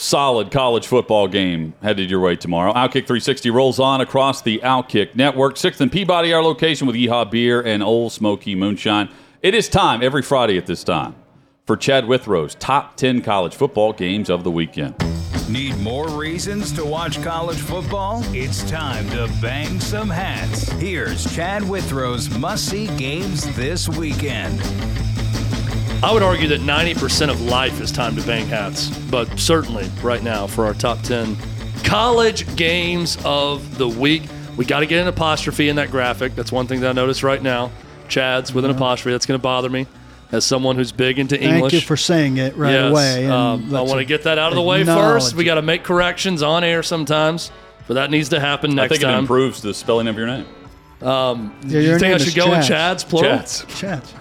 [0.00, 2.72] solid college football game headed your way tomorrow.
[2.72, 5.56] Outkick 360 rolls on across the Outkick network.
[5.56, 9.08] Sixth and Peabody, our location with Yeehaw Beer and Ole Smoky Moonshine.
[9.42, 11.14] It is time every Friday at this time
[11.66, 14.94] for Chad Withrow's top 10 college football games of the weekend.
[15.48, 18.22] Need more reasons to watch college football?
[18.34, 20.70] It's time to bang some hats.
[20.72, 24.60] Here's Chad Withrow's must see games this weekend.
[26.02, 30.22] I would argue that 90% of life is time to bang hats, but certainly right
[30.22, 31.36] now for our top 10
[31.84, 34.22] college games of the week,
[34.56, 36.34] we got to get an apostrophe in that graphic.
[36.34, 37.70] That's one thing that I noticed right now.
[38.08, 39.12] Chad's with an apostrophe.
[39.12, 39.86] That's going to bother me.
[40.32, 41.72] as someone who's big into Thank English.
[41.74, 43.24] you for saying it right Yes, away.
[43.24, 45.34] and um, I want to get that out of the way first.
[45.34, 47.50] We got to make corrections on air sometimes,
[47.86, 48.78] but that needs to happen next time.
[48.78, 50.46] I next think it improves the spelling of your name.
[51.02, 52.68] Yeah, you your think I name should is go in Chads.
[52.68, 53.38] Chad's plural?
[53.38, 53.62] Chats.
[53.64, 54.12] Chads.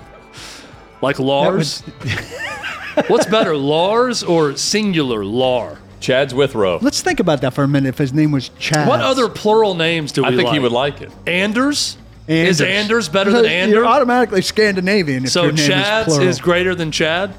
[1.01, 1.81] Like Lars?
[3.07, 5.77] What's better, Lars or singular Lar?
[5.99, 6.79] Chad's Withrow.
[6.81, 7.89] let's think about that for a minute.
[7.89, 10.53] If his name was Chad, What other plural names do we I think like?
[10.53, 11.12] he would like it.
[11.27, 11.97] Anders?
[12.27, 13.85] Is Anders better than You're Anders?
[13.85, 15.25] automatically Scandinavian.
[15.25, 17.33] If So your name Chads is, is, greater than Chad?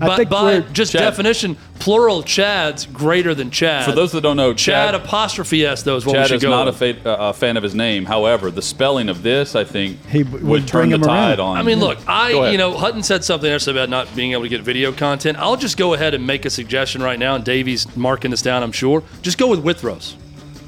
[0.00, 3.84] I But think by just Chad- definition, plural Chads greater than Chad.
[3.84, 6.36] For those that don't know, Chad, Chad, apostrophe S though is what we Chad should
[6.36, 7.02] is go not a, with.
[7.02, 8.04] fa- uh, a fan of his name.
[8.06, 11.02] However, the spelling of this, I think, He w- would would turn bring the him
[11.04, 11.28] around.
[11.30, 11.56] tide on.
[11.58, 12.52] I mean, look, I ahead.
[12.52, 15.36] you know Hutton said something else about not being able to get video content.
[15.38, 18.62] I'll just go ahead and make a suggestion right now, and Davey's marking this down.
[18.62, 19.02] I'm sure.
[19.22, 20.16] Just go with Withrows.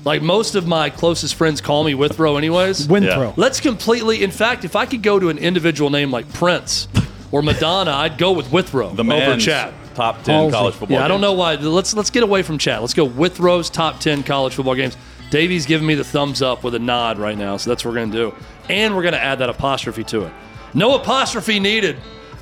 [0.04, 2.88] Like most of my closest friends call me Withrow, anyways.
[2.88, 3.34] Winthrow.
[3.36, 4.24] Let's completely.
[4.24, 6.88] In fact, if I could go to an individual name like Prince
[7.32, 9.74] or Madonna, I'd go with Withrow the over man's Chad.
[9.94, 10.52] top ten Halsey.
[10.52, 10.98] college football.
[10.98, 11.22] Yeah, I don't games.
[11.22, 11.54] know why.
[11.56, 12.80] Let's let's get away from Chat.
[12.80, 14.96] Let's go Withrow's top ten college football games.
[15.30, 18.00] Davey's giving me the thumbs up with a nod right now, so that's what we're
[18.00, 18.34] gonna do.
[18.68, 20.32] And we're gonna add that apostrophe to it.
[20.74, 21.96] No apostrophe needed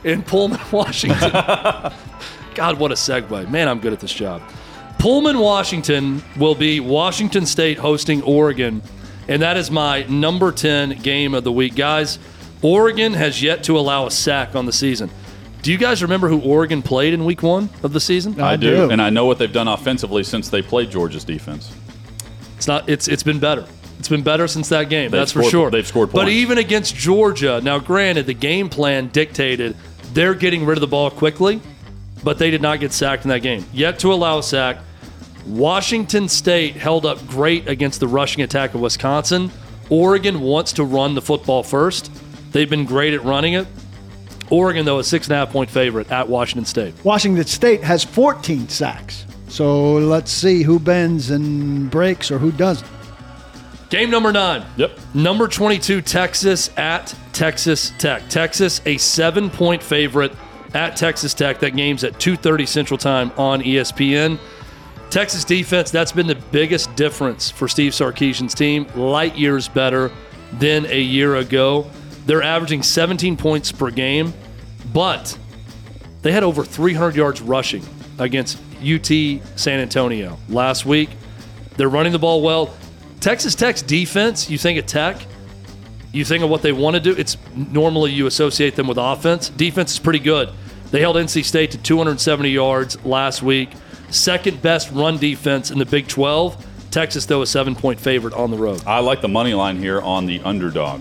[0.04, 1.30] in Pullman, Washington.
[1.32, 3.48] God, what a segue.
[3.48, 4.42] Man, I'm good at this job.
[4.98, 8.82] Pullman, Washington will be Washington State hosting Oregon,
[9.28, 11.74] and that is my number 10 game of the week.
[11.74, 12.18] Guys,
[12.62, 15.10] Oregon has yet to allow a sack on the season.
[15.62, 18.40] Do you guys remember who Oregon played in week one of the season?
[18.40, 18.70] I, I do.
[18.86, 18.90] do.
[18.90, 21.74] and I know what they've done offensively since they played Georgia's defense.
[22.56, 22.88] It's not.
[22.88, 23.66] It's it's been better.
[23.98, 25.10] It's been better since that game.
[25.10, 25.70] They've that's scored- for sure.
[25.70, 26.24] they've scored points.
[26.24, 29.76] But even against Georgia, now granted, the game plan dictated
[30.12, 31.60] they're getting rid of the ball quickly,
[32.24, 33.64] but they did not get sacked in that game.
[33.72, 34.78] Yet to allow a sack.
[35.46, 39.50] Washington State held up great against the rushing attack of Wisconsin.
[39.88, 42.10] Oregon wants to run the football first.
[42.52, 43.66] They've been great at running it.
[44.50, 46.94] Oregon, though, a six and a half point favorite at Washington State.
[47.04, 49.26] Washington State has 14 sacks.
[49.48, 52.88] So let's see who bends and breaks or who doesn't.
[53.90, 54.64] Game number nine.
[54.76, 54.98] Yep.
[55.14, 58.28] Number 22, Texas at Texas Tech.
[58.28, 60.32] Texas, a seven point favorite
[60.74, 61.58] at Texas Tech.
[61.58, 64.38] That game's at 2.30 Central Time on ESPN.
[65.10, 68.86] Texas defense, that's been the biggest difference for Steve Sarkisian's team.
[68.94, 70.12] Light years better
[70.52, 71.90] than a year ago.
[72.26, 74.32] They're averaging 17 points per game,
[74.92, 75.36] but
[76.22, 77.84] they had over 300 yards rushing
[78.18, 79.06] against UT
[79.56, 81.10] San Antonio last week.
[81.76, 82.74] They're running the ball well.
[83.20, 85.16] Texas Tech's defense, you think of Tech,
[86.12, 87.14] you think of what they want to do.
[87.16, 89.48] It's normally you associate them with offense.
[89.50, 90.50] Defense is pretty good.
[90.90, 93.70] They held NC State to 270 yards last week.
[94.10, 96.66] Second best run defense in the Big 12.
[96.90, 98.82] Texas, though, a seven point favorite on the road.
[98.84, 101.00] I like the money line here on the underdog,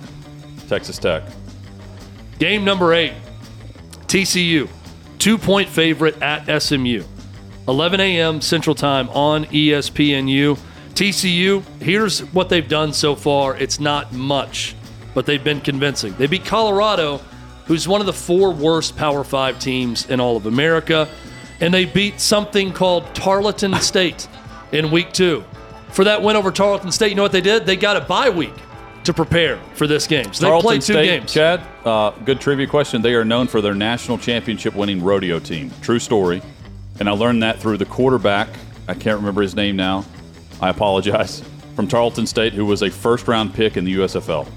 [0.69, 1.23] Texas Tech.
[2.37, 3.13] Game number eight
[4.07, 4.69] TCU,
[5.17, 7.03] two point favorite at SMU.
[7.67, 8.41] 11 a.m.
[8.41, 10.57] Central Time on ESPNU.
[10.95, 13.55] TCU, here's what they've done so far.
[13.57, 14.75] It's not much,
[15.13, 16.13] but they've been convincing.
[16.17, 17.17] They beat Colorado,
[17.65, 21.07] who's one of the four worst Power Five teams in all of America,
[21.59, 24.27] and they beat something called Tarleton State
[24.71, 25.43] in week two.
[25.89, 27.65] For that win over Tarleton State, you know what they did?
[27.65, 28.53] They got a bye week
[29.09, 30.31] to prepare for this game.
[30.33, 31.33] So they Tarleton played two State, games.
[31.33, 33.01] Chad, uh, good trivia question.
[33.01, 35.71] They are known for their national championship winning rodeo team.
[35.81, 36.43] True story.
[36.99, 38.49] And I learned that through the quarterback.
[38.87, 40.05] I can't remember his name now.
[40.61, 41.41] I apologize.
[41.75, 44.47] From Tarleton State, who was a first round pick in the USFL.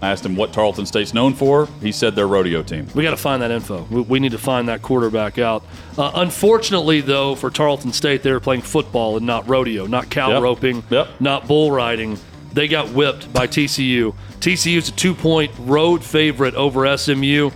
[0.00, 1.68] I asked him what Tarleton State's known for.
[1.82, 2.86] He said their rodeo team.
[2.94, 3.82] We got to find that info.
[3.90, 5.64] We, we need to find that quarterback out.
[5.98, 10.30] Uh, unfortunately, though, for Tarleton State, they were playing football and not rodeo, not cow
[10.30, 10.42] Yep.
[10.42, 11.08] roping, Yep.
[11.20, 12.16] not bull riding.
[12.52, 14.14] They got whipped by TCU.
[14.40, 17.50] TCU's a two point road favorite over SMU.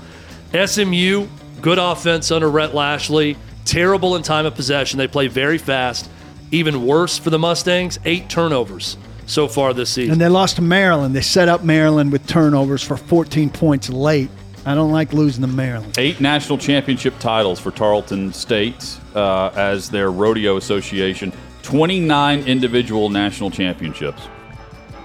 [0.66, 1.26] SMU,
[1.60, 4.98] good offense under Rhett Lashlee, terrible in time of possession.
[4.98, 6.08] They play very fast.
[6.50, 10.12] Even worse for the Mustangs, eight turnovers so far this season.
[10.12, 11.14] And they lost to Maryland.
[11.14, 14.30] They set up Maryland with turnovers for 14 points late.
[14.66, 15.98] I don't like losing to Maryland.
[15.98, 21.32] Eight national championship titles for Tarleton State uh, as their rodeo association.
[21.62, 24.22] 29 individual national championships.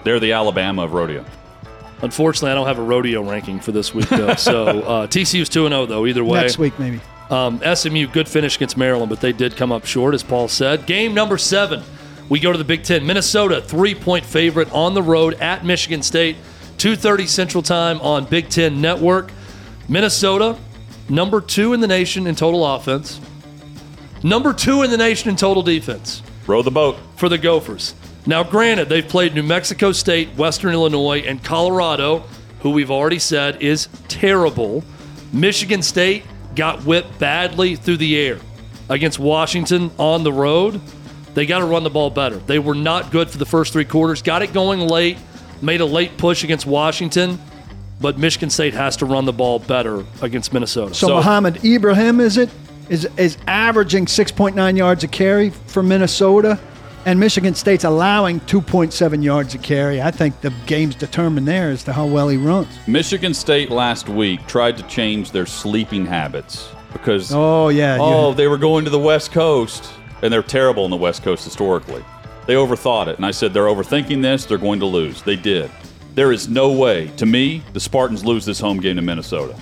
[0.04, 1.26] They're the Alabama of rodeo.
[2.02, 4.36] Unfortunately, I don't have a rodeo ranking for this week, though.
[4.36, 6.42] so uh, TCU's 2 0, though, either way.
[6.42, 7.02] Next week, maybe.
[7.30, 10.86] Um, SMU, good finish against Maryland, but they did come up short, as Paul said.
[10.86, 11.84] Game number seven,
[12.28, 13.06] we go to the Big Ten.
[13.06, 16.38] Minnesota, three-point favorite on the road at Michigan State,
[16.78, 19.32] 2.30 Central Time on Big Ten Network.
[19.88, 20.58] Minnesota,
[21.10, 23.20] number two in the nation in total offense,
[24.24, 26.98] number two in the nation in total defense Row the boat.
[27.16, 27.94] for the Gophers.
[28.30, 32.26] Now, granted, they've played New Mexico State, Western Illinois, and Colorado,
[32.60, 34.84] who we've already said is terrible.
[35.34, 38.38] Michigan State got whipped badly through the air
[38.88, 40.80] against Washington on the road.
[41.34, 42.38] They got to run the ball better.
[42.38, 44.22] They were not good for the first three quarters.
[44.22, 45.18] Got it going late,
[45.64, 47.40] made a late push against Washington,
[48.00, 50.94] but Michigan State has to run the ball better against Minnesota.
[50.94, 52.52] So, Mohamed Ibrahim, is it,
[52.90, 56.60] is, is averaging 6.9 yards a carry for Minnesota,
[57.06, 60.02] and Michigan State's allowing 2.7 yards a carry.
[60.02, 62.68] I think the game's determined there as to how well he runs.
[62.88, 67.98] Michigan State last week tried to change their sleeping habits because Oh, yeah.
[68.00, 68.36] oh yeah.
[68.36, 72.04] they were going to the West Coast and they're terrible in the West Coast historically.
[72.46, 74.46] They overthought it, and I said they're overthinking this.
[74.46, 75.22] They're going to lose.
[75.22, 75.70] They did.
[76.16, 79.56] There is no way, to me, the Spartans lose this home game to Minnesota.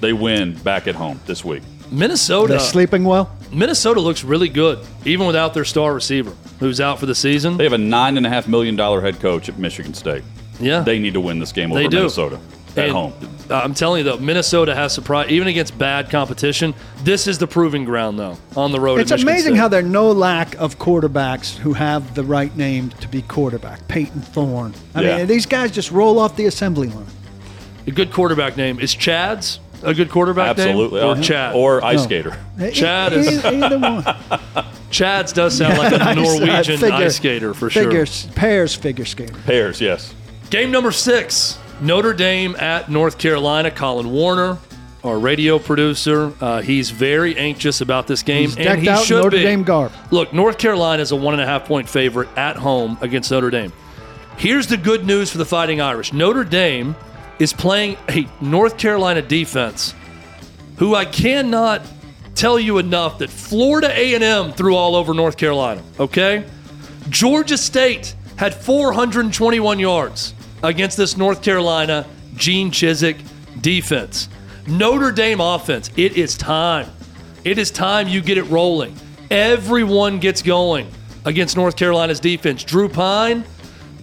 [0.00, 1.62] They win back at home this week.
[1.90, 3.30] Minnesota They're sleeping well.
[3.52, 7.56] Minnesota looks really good, even without their star receiver, who's out for the season.
[7.58, 10.24] They have a nine and a half million dollar head coach at Michigan State.
[10.58, 11.98] yeah, They need to win this game over They do.
[11.98, 12.40] Minnesota
[12.76, 13.12] at And home.
[13.50, 16.72] I'm telling you though, Minnesota has surprised even against bad competition.
[17.04, 18.98] This is the proving ground though on the road.
[19.00, 19.56] It's at amazing State.
[19.58, 23.86] how there's no lack of quarterbacks who have the right name to be quarterback.
[23.88, 24.72] Payton Thorne.
[24.94, 25.16] I Yeah.
[25.18, 27.04] mean, these guys just roll off the assembly line.
[27.86, 31.00] a good quarterback name is Chad's a good quarterback Absolutely.
[31.00, 31.22] name or Uh-huh.
[31.22, 32.04] Chad Or ice No.
[32.04, 32.36] skater.
[32.72, 34.04] Chad is- either one.
[34.90, 37.84] Chad's does sound like a uh, Norwegian figure- ice skater for sure.
[37.84, 39.34] Figure, Pairs figure skater.
[39.46, 40.14] Pairs, yes.
[40.50, 43.70] Game number six Notre Dame at North Carolina.
[43.70, 44.58] Colin Warner,
[45.02, 48.42] our radio producer, uh, he's very anxious about this game.
[48.48, 49.42] He's and decked he out in should Notre be.
[49.42, 49.92] Dame garb.
[50.10, 53.50] Look, North Carolina is a one and a half point favorite at home against Notre
[53.50, 53.72] Dame.
[54.36, 56.94] Here's the good news for the Fighting Irish Notre Dame
[57.42, 59.96] is playing a North Carolina defense
[60.76, 61.82] who I cannot
[62.36, 66.44] tell you enough that Florida A&M threw all over North Carolina, okay?
[67.08, 73.20] Georgia State had 421 yards against this North Carolina Gene Chizik
[73.60, 74.28] defense.
[74.68, 76.88] Notre Dame offense, it is time.
[77.42, 78.96] It is time you get it rolling.
[79.32, 80.88] Everyone gets going
[81.24, 82.62] against North Carolina's defense.
[82.62, 83.44] Drew Pyne,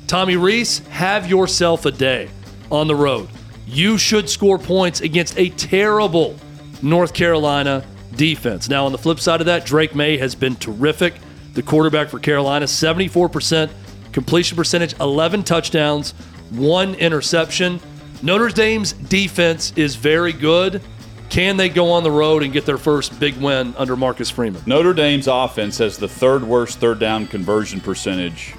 [0.07, 2.29] Tommy Rees, have yourself a day
[2.71, 3.29] on the road.
[3.67, 6.35] You should score points against a terrible
[6.81, 8.69] North Carolina defense.
[8.69, 11.15] Now, on the flip side of that, Drake Maye has been terrific.
[11.53, 13.69] The quarterback for Carolina, 74%
[14.11, 16.11] completion percentage, 11 touchdowns,
[16.51, 17.79] one interception.
[18.21, 20.81] Notre Dame's defense is very good.
[21.29, 24.63] Can they go on the road and get their first big win under Marcus Freeman?
[24.65, 28.55] Notre Dame's offense has the third worst third down conversion percentage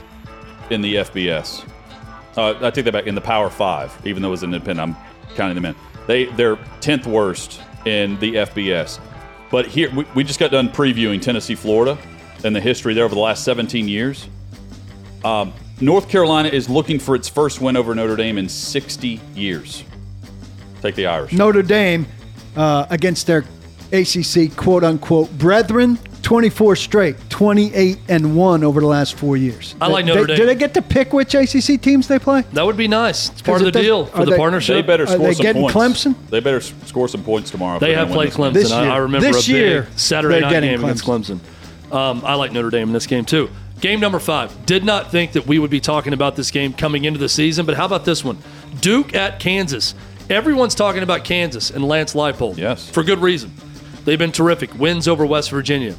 [0.70, 1.68] in the FBS.
[2.36, 4.96] Uh, I take that back in the Power Five, even though it was an independent.
[4.96, 5.74] I'm counting them in.
[6.06, 9.00] They they're tenth worst in the FBS.
[9.50, 11.98] But here we, we just got done previewing Tennessee, Florida,
[12.44, 14.28] and the history there over the last 17 years.
[15.24, 19.82] Um, North Carolina is looking for its first win over Notre Dame in 60 years.
[20.82, 21.32] Take the Irish.
[21.32, 22.06] Notre Dame
[22.56, 23.44] uh, against their
[23.92, 29.74] ACC quote unquote brethren, 24 straight, 28 and 1 over the last four years.
[29.80, 30.36] I like Notre they- Dame.
[30.36, 32.42] Do they get to pick which ACC teams they play?
[32.52, 33.30] That would be nice.
[33.30, 34.74] It's part of the does- deal for the they- partnership.
[34.76, 36.04] They better Are score they some getting points.
[36.04, 36.14] Clemson?
[36.30, 37.78] They better score some points tomorrow.
[37.78, 38.30] They have played.
[38.32, 38.52] Clemson.
[38.52, 41.40] This I, I remember this a big year, Saturday night getting game against Clemson.
[41.92, 43.50] Um, I like Notre Dame in this game too.
[43.80, 44.66] Game number five.
[44.66, 47.64] Did not think that we would be talking about this game coming into the season,
[47.64, 48.36] but how about this one?
[48.80, 49.94] Duke at Kansas.
[50.28, 52.58] Everyone's talking about Kansas and Lance Leipold.
[52.58, 52.88] Yes.
[52.88, 53.50] For good reason.
[54.04, 54.74] They've been terrific.
[54.78, 55.94] Wins over West Virginia.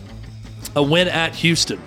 [0.75, 1.81] A win at Houston.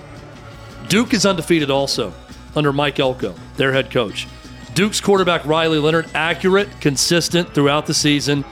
[0.89, 2.13] Duke is undefeated also
[2.55, 4.27] under Mike Elko, their head coach.
[4.75, 8.45] Duke's quarterback Riley Leonard, accurate, consistent throughout the season,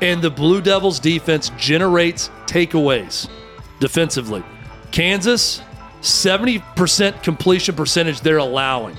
[0.00, 3.28] and the Blue Devils defense generates takeaways
[3.80, 4.42] defensively.
[4.90, 5.62] Kansas,
[6.00, 8.96] 70% completion percentage they're allowing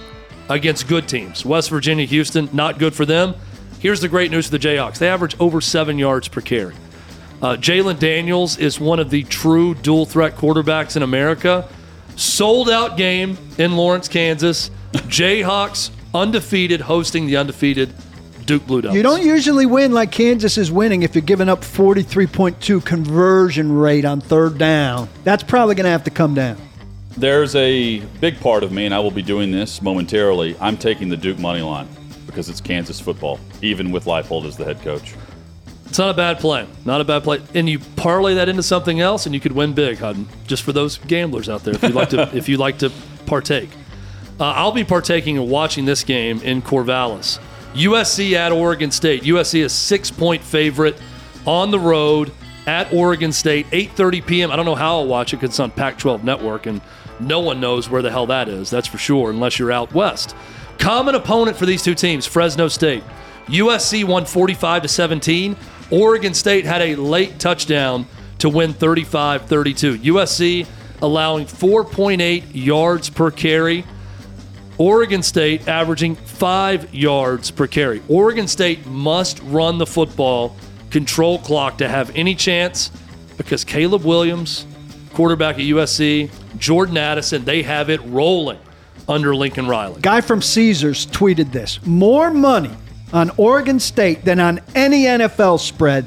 [0.49, 1.45] against good teams.
[1.45, 3.33] West Virginia, Houston, not good for them.
[3.79, 6.75] Here's the great news for the Jayhawks they average over seven yards per carry.
[7.41, 11.67] Uh, Jalon Daniels is one of the true dual threat quarterbacks in America.
[12.15, 14.71] Sold out game in Lawrence, Kansas.
[14.91, 17.93] Jayhawks undefeated, hosting the undefeated
[18.45, 18.97] Duke Blue Devils.
[18.97, 24.03] You don't usually win like Kansas is winning if you're giving up 43.2 conversion rate
[24.03, 25.07] on third down.
[25.23, 26.57] That's probably going to have to come down.
[27.15, 30.57] There's a big part of me, and I will be doing this momentarily.
[30.59, 31.87] I'm taking the Duke money line
[32.25, 35.13] because it's Kansas football, even with Leipold as the head coach.
[35.89, 36.67] It's not a bad play.
[36.85, 37.41] Not a bad play.
[37.55, 40.27] And you parlay that into something else, and you could win big, Hutton.
[40.45, 42.91] Just for those gamblers out there, if you like to, if you like to
[43.25, 43.69] partake.
[44.39, 47.39] Uh, I'll be partaking and watching this game in Corvallis.
[47.73, 49.23] USC at Oregon State.
[49.23, 50.95] USC is six point favorite
[51.45, 52.31] on the road
[52.67, 53.65] at Oregon State.
[53.71, 54.51] 8:30 p.m.
[54.51, 56.81] I don't know how I'll watch it because it's on Pac-12 Network, and
[57.19, 58.69] no one knows where the hell that is.
[58.69, 60.35] That's for sure, unless you're out west.
[60.77, 63.03] Common opponent for these two teams: Fresno State.
[63.47, 65.57] USC won 45 to 17.
[65.91, 68.05] Oregon State had a late touchdown
[68.39, 69.97] to win 35 32.
[69.99, 70.67] USC
[71.01, 73.85] allowing 4.8 yards per carry.
[74.77, 78.01] Oregon State averaging five yards per carry.
[78.07, 80.55] Oregon State must run the football,
[80.89, 82.91] control clock to have any chance
[83.37, 84.65] because Caleb Williams,
[85.13, 88.59] quarterback at USC, Jordan Addison, they have it rolling
[89.07, 89.99] under Lincoln Riley.
[90.01, 92.71] Guy from Caesars tweeted this more money
[93.13, 96.05] on Oregon State than on any NFL spread.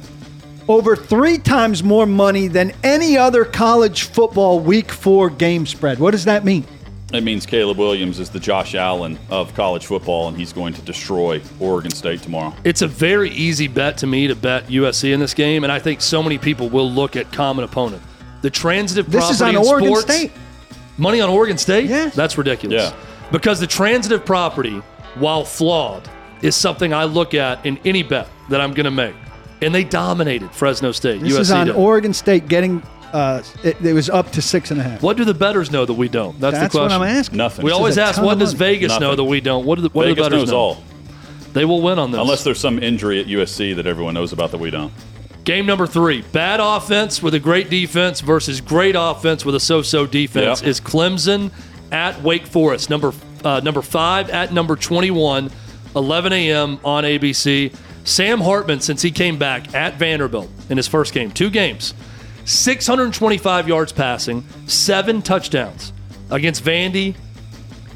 [0.69, 5.99] Over three times more money than any other college football week four game spread.
[5.99, 6.65] What does that mean?
[7.13, 10.81] It means Caleb Williams is the Josh Allen of college football, and he's going to
[10.83, 12.55] destroy Oregon State tomorrow.
[12.65, 15.79] It's a very easy bet to me to bet USC in this game, and I
[15.79, 18.03] think so many people will look at common opponent.
[18.41, 20.33] The transitive This is on property in Oregon sports- State.
[20.97, 21.91] Money on Oregon State?
[21.91, 22.11] Yeah.
[22.15, 22.83] That's ridiculous.
[22.83, 22.97] Yeah.
[23.31, 24.81] Because the transitive property,
[25.17, 26.09] while flawed,
[26.43, 29.15] is something I look at in any bet that I'm going to make.
[29.61, 31.21] And they dominated Fresno State.
[31.23, 31.77] This USC is on did.
[31.77, 32.83] Oregon State getting.
[33.13, 35.03] Uh, it, it was up to six and a half.
[35.03, 36.39] What do the betters know that we don't?
[36.41, 37.03] That's, That's the what question.
[37.03, 37.37] I'm asking.
[37.39, 37.65] Nothing.
[37.65, 38.75] We This always ask, what does money.
[38.77, 39.67] Vegas know that we don't?
[39.67, 40.57] What do the, what do Vegas the betters knows know?
[40.57, 40.83] all,
[41.53, 42.19] They will win on this.
[42.21, 44.93] unless there's some injury at USC that everyone knows about that we don't.
[45.45, 49.83] Game number three bad offense with a great defense versus great offense with a so
[49.83, 50.69] so defense Yep.
[50.69, 51.51] is Clemson
[51.91, 52.89] at Wake Forest.
[52.89, 53.13] Number,
[53.45, 55.51] uh, number five at number 21,
[55.95, 56.81] 11 a.m.
[56.85, 57.75] on ABC.
[58.05, 61.95] Sam Hartman, since he came back at Vanderbilt in his first game, two games,
[62.45, 65.93] 625 yards passing, seven touchdowns
[66.31, 67.15] against Vandy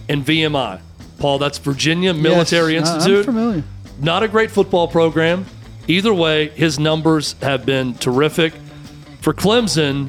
[0.08, 0.80] and VMI.
[1.18, 3.64] Paul, that's Virginia Military Yes, Institute I'm familiar.
[3.98, 5.46] not a great football program.
[5.88, 8.52] Either way, his numbers have been terrific.
[9.20, 10.08] For Clemson,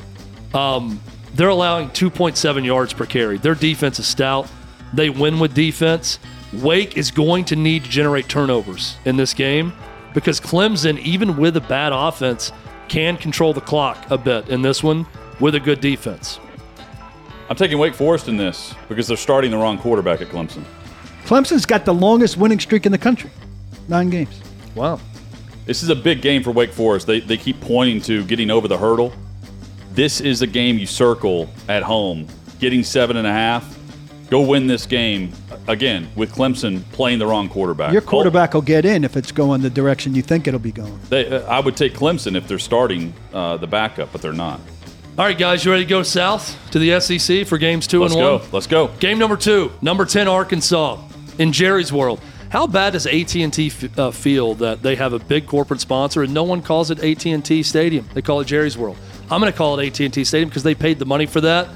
[0.54, 1.00] um,
[1.34, 3.38] they're allowing 2.7 yards per carry.
[3.38, 4.48] Their defense is stout.
[4.94, 6.20] They win with defense.
[6.54, 9.74] Wake is going to need to generate turnovers in this game
[10.14, 12.52] because Clemson, even with a bad offense,
[12.88, 15.06] can control the clock a bit in this one
[15.39, 16.39] with a good defense.
[17.50, 20.64] I'm taking Wake Forest in this because they're starting the wrong quarterback at Clemson.
[21.26, 23.30] Clemson's got the longest winning streak in the country,
[23.88, 24.41] nine games.
[24.76, 25.00] Wow.
[25.66, 27.08] This is a big game for Wake Forest.
[27.08, 29.12] They, they keep pointing to getting over the hurdle.
[29.91, 32.28] This is a game you circle at home,
[32.60, 33.77] getting seven and a half.
[34.30, 35.32] Go win this game
[35.68, 37.94] again with Clemson playing the wrong quarterback.
[37.94, 40.92] Your quarterback will get in if it's going the direction you think it'll be going.
[40.92, 44.34] Oh, they, uh, I would take Clemson if they're starting uh, the backup, but they're
[44.34, 44.60] not.
[45.18, 48.14] All right, guys, you ready to go south to the SEC for games 2 Let's
[48.14, 48.38] and go.
[48.38, 48.48] one?
[48.52, 48.88] Let's go.
[49.00, 51.02] Game number two, number ten Arkansas
[51.40, 52.20] in Jerry's World.
[52.50, 56.34] How bad does AT&T f- uh, feel that they have a big corporate sponsor and
[56.34, 58.08] no one calls it AT&T Stadium?
[58.14, 58.98] They call it Jerry's World.
[59.30, 61.68] I'm going to call it AT&T Stadium because they paid the money for that.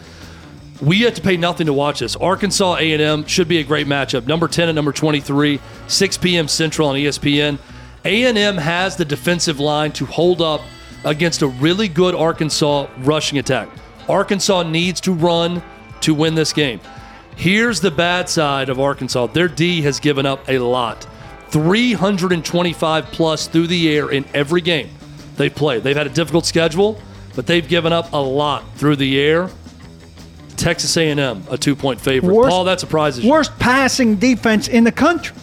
[0.82, 2.16] We have to pay nothing to watch this.
[2.16, 4.26] Arkansas A&M should be a great matchup.
[4.26, 6.48] Number 10 and number 23, 6 p.m.
[6.48, 7.60] Central on ESPN.
[8.04, 10.62] A&M has the defensive line to hold up
[11.04, 13.70] against a really good Arkansas rushing attack.
[14.10, 15.62] Arkansas needs to run
[16.02, 16.80] to win this game.
[17.36, 19.28] Here's the bad side of Arkansas.
[19.28, 21.08] Their D has given up a lot.
[21.50, 24.90] 325 plus through the air in every game
[25.38, 25.84] they've played.
[25.84, 27.00] They've had a difficult schedule,
[27.36, 29.50] but they've given up a lot through the air.
[30.58, 32.34] Texas A&M, a two-point favorite.
[32.34, 33.32] Worst- Paul, that surprises you.
[33.32, 35.36] Worst passing defense in the country.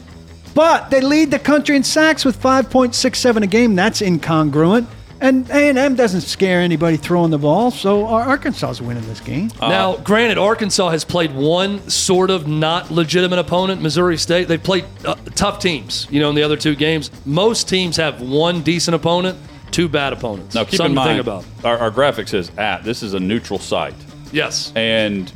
[0.54, 3.74] But they lead the country in sacks with 5.67 a game.
[3.76, 4.86] That's incongruent.
[5.20, 9.50] And A&M doesn't scare anybody throwing the ball, so Ar- Arkansas is winning this game.
[9.60, 14.46] Now, granted, Arkansas has played one sort of not legitimate opponent, Missouri State.
[14.46, 17.10] They've played uh, tough teams, you know, in the other two games.
[17.26, 19.36] Most teams have one decent opponent,
[19.72, 20.54] two bad opponents.
[20.54, 21.44] Now, keep Something in mind, about.
[21.64, 22.84] Our, our graphic says at.
[22.84, 23.94] This is a neutral site.
[24.32, 24.72] Yes.
[24.74, 25.32] And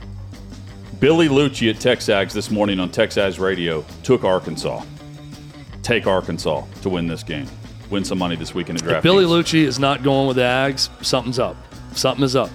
[1.00, 4.84] Billy Liucci at Texags this morning on Texags Radio took Arkansas.
[5.82, 7.46] Take Arkansas to win this game.
[7.90, 9.02] Win some money this weekend at If DraftKings.
[9.02, 11.56] Billy Liucci is not going with the Ags, something's up.
[11.94, 12.50] Something is up.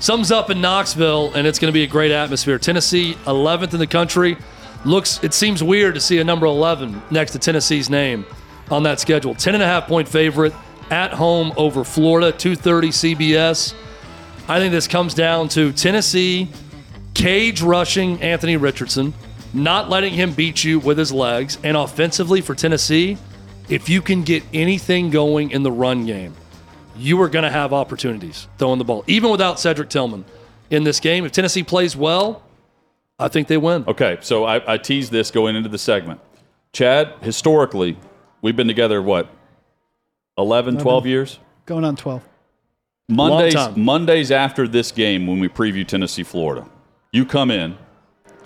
[0.00, 2.58] Something's up in Knoxville, and it's going to be a great atmosphere.
[2.58, 4.36] Tennessee, 11th in the country.
[4.84, 8.24] Looks, it seems weird to see a number 11 next to Tennessee's name
[8.70, 9.34] on that schedule.
[9.34, 10.54] 10 and a half point favorite
[10.90, 13.74] at home over Florida, 230 CBS.
[14.48, 16.48] I think this comes down to Tennessee
[17.12, 19.12] cage rushing Anthony Richardson,
[19.52, 23.18] not letting him beat you with his legs, and offensively for Tennessee,
[23.68, 26.34] if you can get anything going in the run game,
[26.96, 30.24] you are going to have opportunities throwing the ball, even without Cedric Tillman
[30.70, 31.26] in this game.
[31.26, 32.42] If Tennessee plays well,
[33.18, 33.84] I think they win.
[33.86, 36.20] Okay, so I, I teased this going into the segment.
[36.72, 37.98] Chad, historically,
[38.40, 39.28] we've been together, what,
[40.38, 41.38] 11, 12 years?
[41.66, 42.22] Going on 12.
[43.08, 43.76] Mondays.
[43.76, 46.66] Mondays after this game, when we preview Tennessee, Florida,
[47.12, 47.76] you come in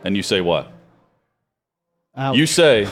[0.04, 0.70] and you say what?
[2.16, 2.36] Ouch.
[2.36, 2.88] You say,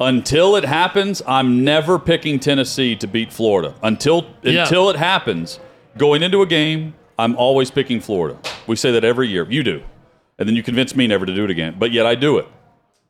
[0.00, 3.74] Until it happens, I'm never picking Tennessee to beat Florida.
[3.82, 4.62] Until Yeah.
[4.64, 5.60] until it happens,
[5.96, 8.36] going into a game, I'm always picking Florida.
[8.66, 9.46] We say that every year.
[9.48, 9.82] You do.
[10.38, 11.76] And then you convince me never to do it again.
[11.78, 12.48] But yet I do it.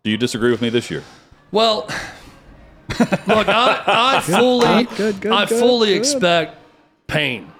[0.02, 1.02] Do you disagree with me this year?
[1.50, 1.86] Well,
[3.26, 5.96] look, I, I fully, good, good, I good, fully good.
[5.96, 6.58] expect
[7.06, 7.50] pain,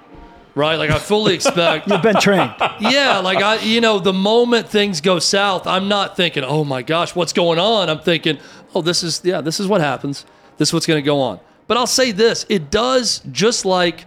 [0.55, 0.76] right?
[0.76, 1.88] Like I fully expect.
[1.88, 2.55] You've been trained.
[2.80, 6.82] yeah, like I, you know, the moment things go south, I'm not thinking, oh my
[6.82, 7.88] gosh, what's going on?
[7.90, 8.38] I'm thinking,
[8.74, 10.24] oh, this is, yeah, this is what happens.
[10.57, 11.40] This is what's going to go on.
[11.66, 14.05] But I'll say this it does just like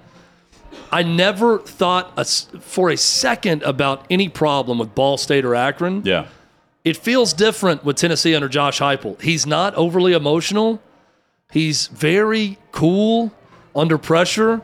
[0.91, 5.55] I never thought a s for a second about any problem with Ball State or
[5.55, 6.03] Akron.
[6.05, 6.27] Yeah.
[6.85, 9.21] It feels different with Tennessee under Josh Heupel.
[9.21, 10.81] He's not overly emotional.
[11.51, 13.33] He's very cool
[13.75, 14.61] under pressure.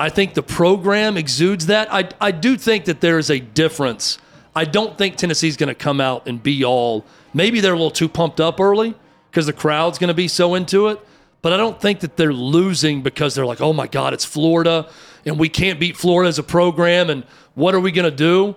[0.00, 1.92] I think the program exudes that.
[1.92, 4.18] I, I do think that there is a difference.
[4.56, 7.04] I don't think Tennessee's going to come out and be all.
[7.34, 8.94] Maybe they're a little too pumped up early
[9.30, 10.98] because the crowd's going to be so into it.
[11.42, 14.88] But I don't think that they're losing because they're like, oh my God, it's Florida
[15.26, 17.10] and we can't beat Florida as a program.
[17.10, 17.24] And
[17.54, 18.56] what are we going to do?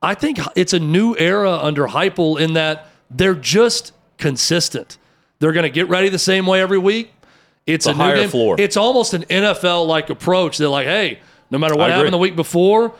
[0.00, 4.96] I think it's a new era under Heupel in that they're just consistent.
[5.38, 7.12] They're going to get ready the same way every week.
[7.68, 8.30] It's a higher game.
[8.30, 8.56] floor.
[8.58, 10.56] It's almost an NFL like approach.
[10.56, 12.94] They're like, hey, no matter what happened the week before,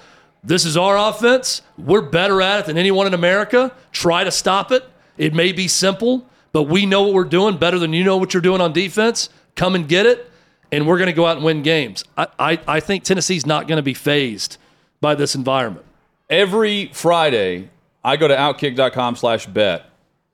[0.44, 1.62] this is our offense.
[1.78, 3.72] We're better at it than anyone in America.
[3.92, 4.84] Try to stop it.
[5.16, 8.34] It may be simple, but we know what we're doing better than you know what
[8.34, 9.30] you're doing on defense.
[9.56, 10.30] Come and get it,
[10.70, 12.04] and we're going to go out and win games.
[12.16, 14.58] I, I, I think Tennessee's not going to be phased
[15.00, 15.86] by this environment.
[16.30, 17.70] Every Friday,
[18.04, 19.86] I go to outkick.com slash bet,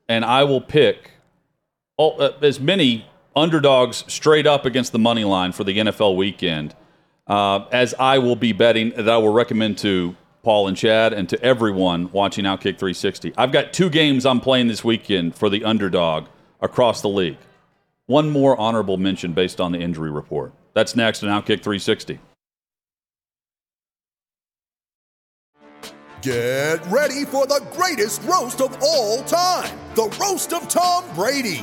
[0.09, 1.13] and I will pick
[1.97, 3.07] all, uh, as many
[3.37, 6.75] underdogs straight up against the money line for the NFL weekend
[7.27, 11.29] uh, as I will be betting that I will recommend to Paul and Chad and
[11.31, 13.33] to everyone watching Outkick 360.
[13.37, 16.27] I've got two games I'm playing this weekend for the underdog
[16.61, 17.39] across the league.
[18.07, 20.53] One more honorable mention based on the injury report.
[20.75, 22.19] That's next on Outkick 360.
[26.21, 31.63] Get ready for the greatest roast of all time the Roast of Tom Brady,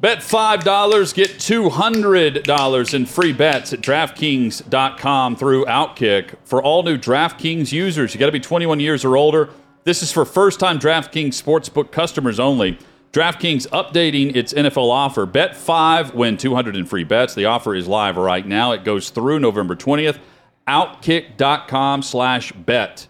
[0.00, 6.36] Bet $5, get $200 in free bets at DraftKings.com through Outkick.
[6.42, 9.50] For all new DraftKings users, you got to be 21 years or older.
[9.84, 12.78] This is for first time DraftKings Sportsbook customers only.
[13.12, 15.26] DraftKings updating its NFL offer.
[15.26, 17.34] Bet 5, win 200 in free bets.
[17.34, 18.72] The offer is live right now.
[18.72, 20.18] It goes through November 20th.
[20.66, 23.06] Outkick.com slash bet.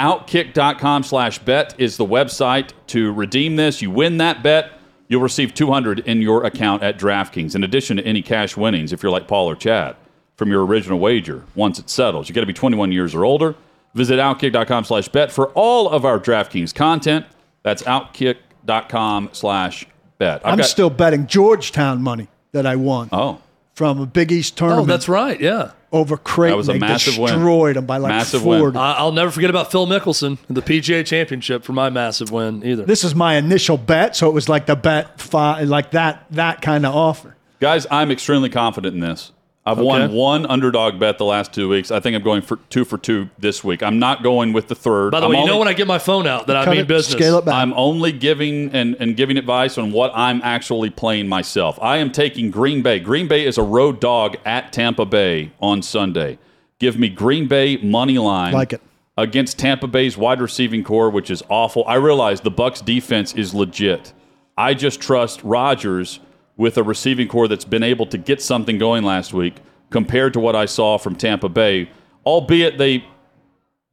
[0.00, 3.80] Outkick.com slash bet is the website to redeem this.
[3.80, 4.72] You win that bet
[5.12, 9.02] you'll receive 200 in your account at DraftKings, in addition to any cash winnings if
[9.02, 9.96] you're like Paul or Chad
[10.36, 12.28] from your original wager once it settles.
[12.28, 13.54] You got to be 21 years or older.
[13.94, 17.26] Visit outkick.com slash bet for all of our DraftKings content.
[17.62, 19.86] That's outkick.com slash
[20.18, 20.40] bet.
[20.44, 23.40] I'm got- still betting Georgetown money that I won Oh,
[23.74, 25.40] from a Big East Oh, tournament that's right.
[25.40, 25.70] Yeah.
[25.92, 26.52] over Creighton.
[26.52, 27.32] That was a they massive win.
[27.34, 28.60] destroyed them by like Massive win.
[28.60, 28.78] 40.
[28.78, 32.64] I- I'll never forget about Phil Mickelson in the PGA Championship for my massive win
[32.64, 32.84] either.
[32.84, 36.60] This is my initial bet, so it was like the bet five, like that that
[36.62, 37.34] kind of offer.
[37.60, 39.32] guys, I'm extremely confident in this.
[39.64, 41.92] I've won one underdog bet the last two weeks.
[41.92, 43.80] I think I'm going for two for two this week.
[43.82, 45.12] I'm not going with the third.
[45.12, 46.80] By the I'm way, you know when I get my phone out that I mean
[46.80, 47.14] it, business.
[47.14, 47.54] Scale it back.
[47.54, 51.78] I'm only giving and, and giving advice on what I'm actually playing myself.
[51.80, 52.98] I am taking Green Bay.
[52.98, 56.38] Green Bay is a road dog at Tampa Bay on Sunday.
[56.80, 58.52] Give me Green Bay money line.
[58.52, 58.82] Like it.
[59.16, 61.84] Against Tampa Bay's wide receiving corps, which is awful.
[61.86, 64.12] I realize the Bucs defense is legit.
[64.56, 66.18] I just trust Rodgers
[66.56, 69.56] with a receiving corps that's been able to get something going last week
[69.90, 71.90] compared to what I saw from Tampa Bay.
[72.24, 73.04] Albeit they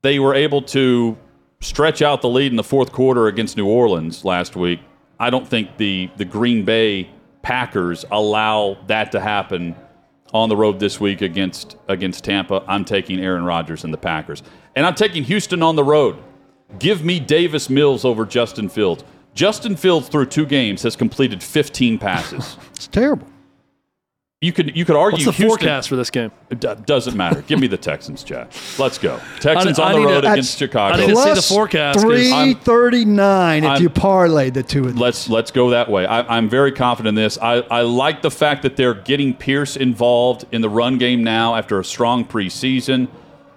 [0.02, 1.18] they were able to
[1.60, 4.80] stretch out the lead in the fourth quarter against New Orleans last week.
[5.20, 7.10] I don't think the the Green Bay
[7.42, 9.76] Packers allow that to happen
[10.34, 12.64] on the road this week against against Tampa.
[12.68, 14.44] I'm taking Aaron Rodgers and the Packers.
[14.76, 16.18] And I'm taking Houston on the road.
[16.78, 19.04] Give me Davis Mills over Justin Fields.
[19.40, 22.58] Justin Fields through two games has completed 15 passes.
[22.76, 23.26] It's terrible.
[24.42, 26.32] You could you could argue What's the Houston- forecast for this game?
[26.50, 27.42] It doesn't matter.
[27.42, 28.48] Give me the Texans, Chad.
[28.78, 29.20] Let's go.
[29.42, 30.94] Texans I on the need to- road that's- against Chicago.
[30.94, 33.64] I need to see the Plus forecast, 'cause Three thirty nine.
[33.66, 34.98] If I'm- you parlay the two of them.
[34.98, 36.06] Let's let's go that way.
[36.06, 37.38] I, I'm very confident in this.
[37.42, 41.56] I, I like the fact that they're getting Pierce involved in the run game now
[41.56, 43.08] after a strong preseason.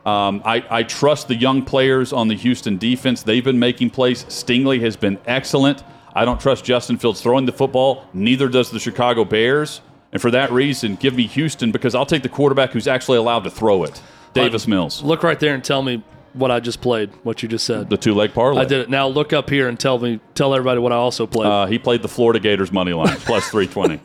[0.05, 3.23] Um, I, I trust the young players on the Houston defense.
[3.23, 4.25] They've been making plays.
[4.25, 5.85] Stingley has been excellent.
[6.15, 8.05] I don't trust Justin Fields throwing the football.
[8.13, 9.81] Neither does the Chicago Bears.
[10.13, 13.45] And for that reason, give me Houston because I'll take the quarterback who's actually allowed
[13.45, 14.03] to throw it.
[14.35, 16.03] Davis Mills, Look right there and tell me
[16.35, 17.11] what I just played.
[17.23, 17.91] What you just said.
[17.91, 18.63] the two leg parlay.
[18.63, 18.91] I did it.
[18.91, 21.47] Now look up here and tell me, tell everybody what I also played.
[21.49, 24.01] Uh, he played the Florida Gators money line plus three twenty.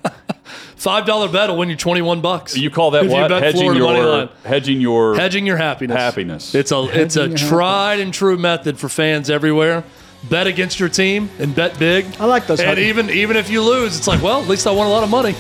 [0.75, 2.55] Five dollar bet will win you twenty one bucks.
[2.55, 3.29] You call that If you what?
[3.29, 4.29] bet Hedging Florida money your line.
[4.43, 5.97] hedging your hedging your happiness.
[5.97, 6.55] happiness.
[6.55, 9.83] It's a it's a Hedging your tried and true method for fans everywhere.
[10.29, 12.05] Bet against your team and bet big.
[12.19, 12.85] I like those And hedging.
[12.89, 15.09] even even if you lose, it's like, well, at least I won a lot of
[15.09, 15.35] money.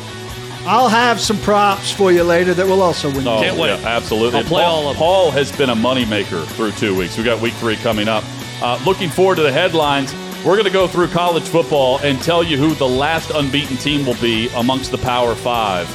[0.67, 3.23] I'll have some props for you later that will also win.
[3.23, 3.29] you.
[3.29, 3.69] Oh, Can't wait.
[3.79, 4.39] yeah, absolutely.
[4.39, 4.99] I'll play Paul, all of them.
[4.99, 7.17] Paul has been a moneymaker through two weeks.
[7.17, 8.23] We got week three coming up.
[8.61, 10.13] Uh, looking forward to the headlines.
[10.45, 14.05] We're going to go through college football and tell you who the last unbeaten team
[14.05, 15.87] will be amongst the Power Five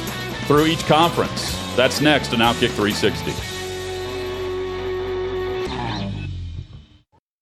[0.47, 1.55] through each conference.
[1.75, 3.52] That's next on Outkick 360.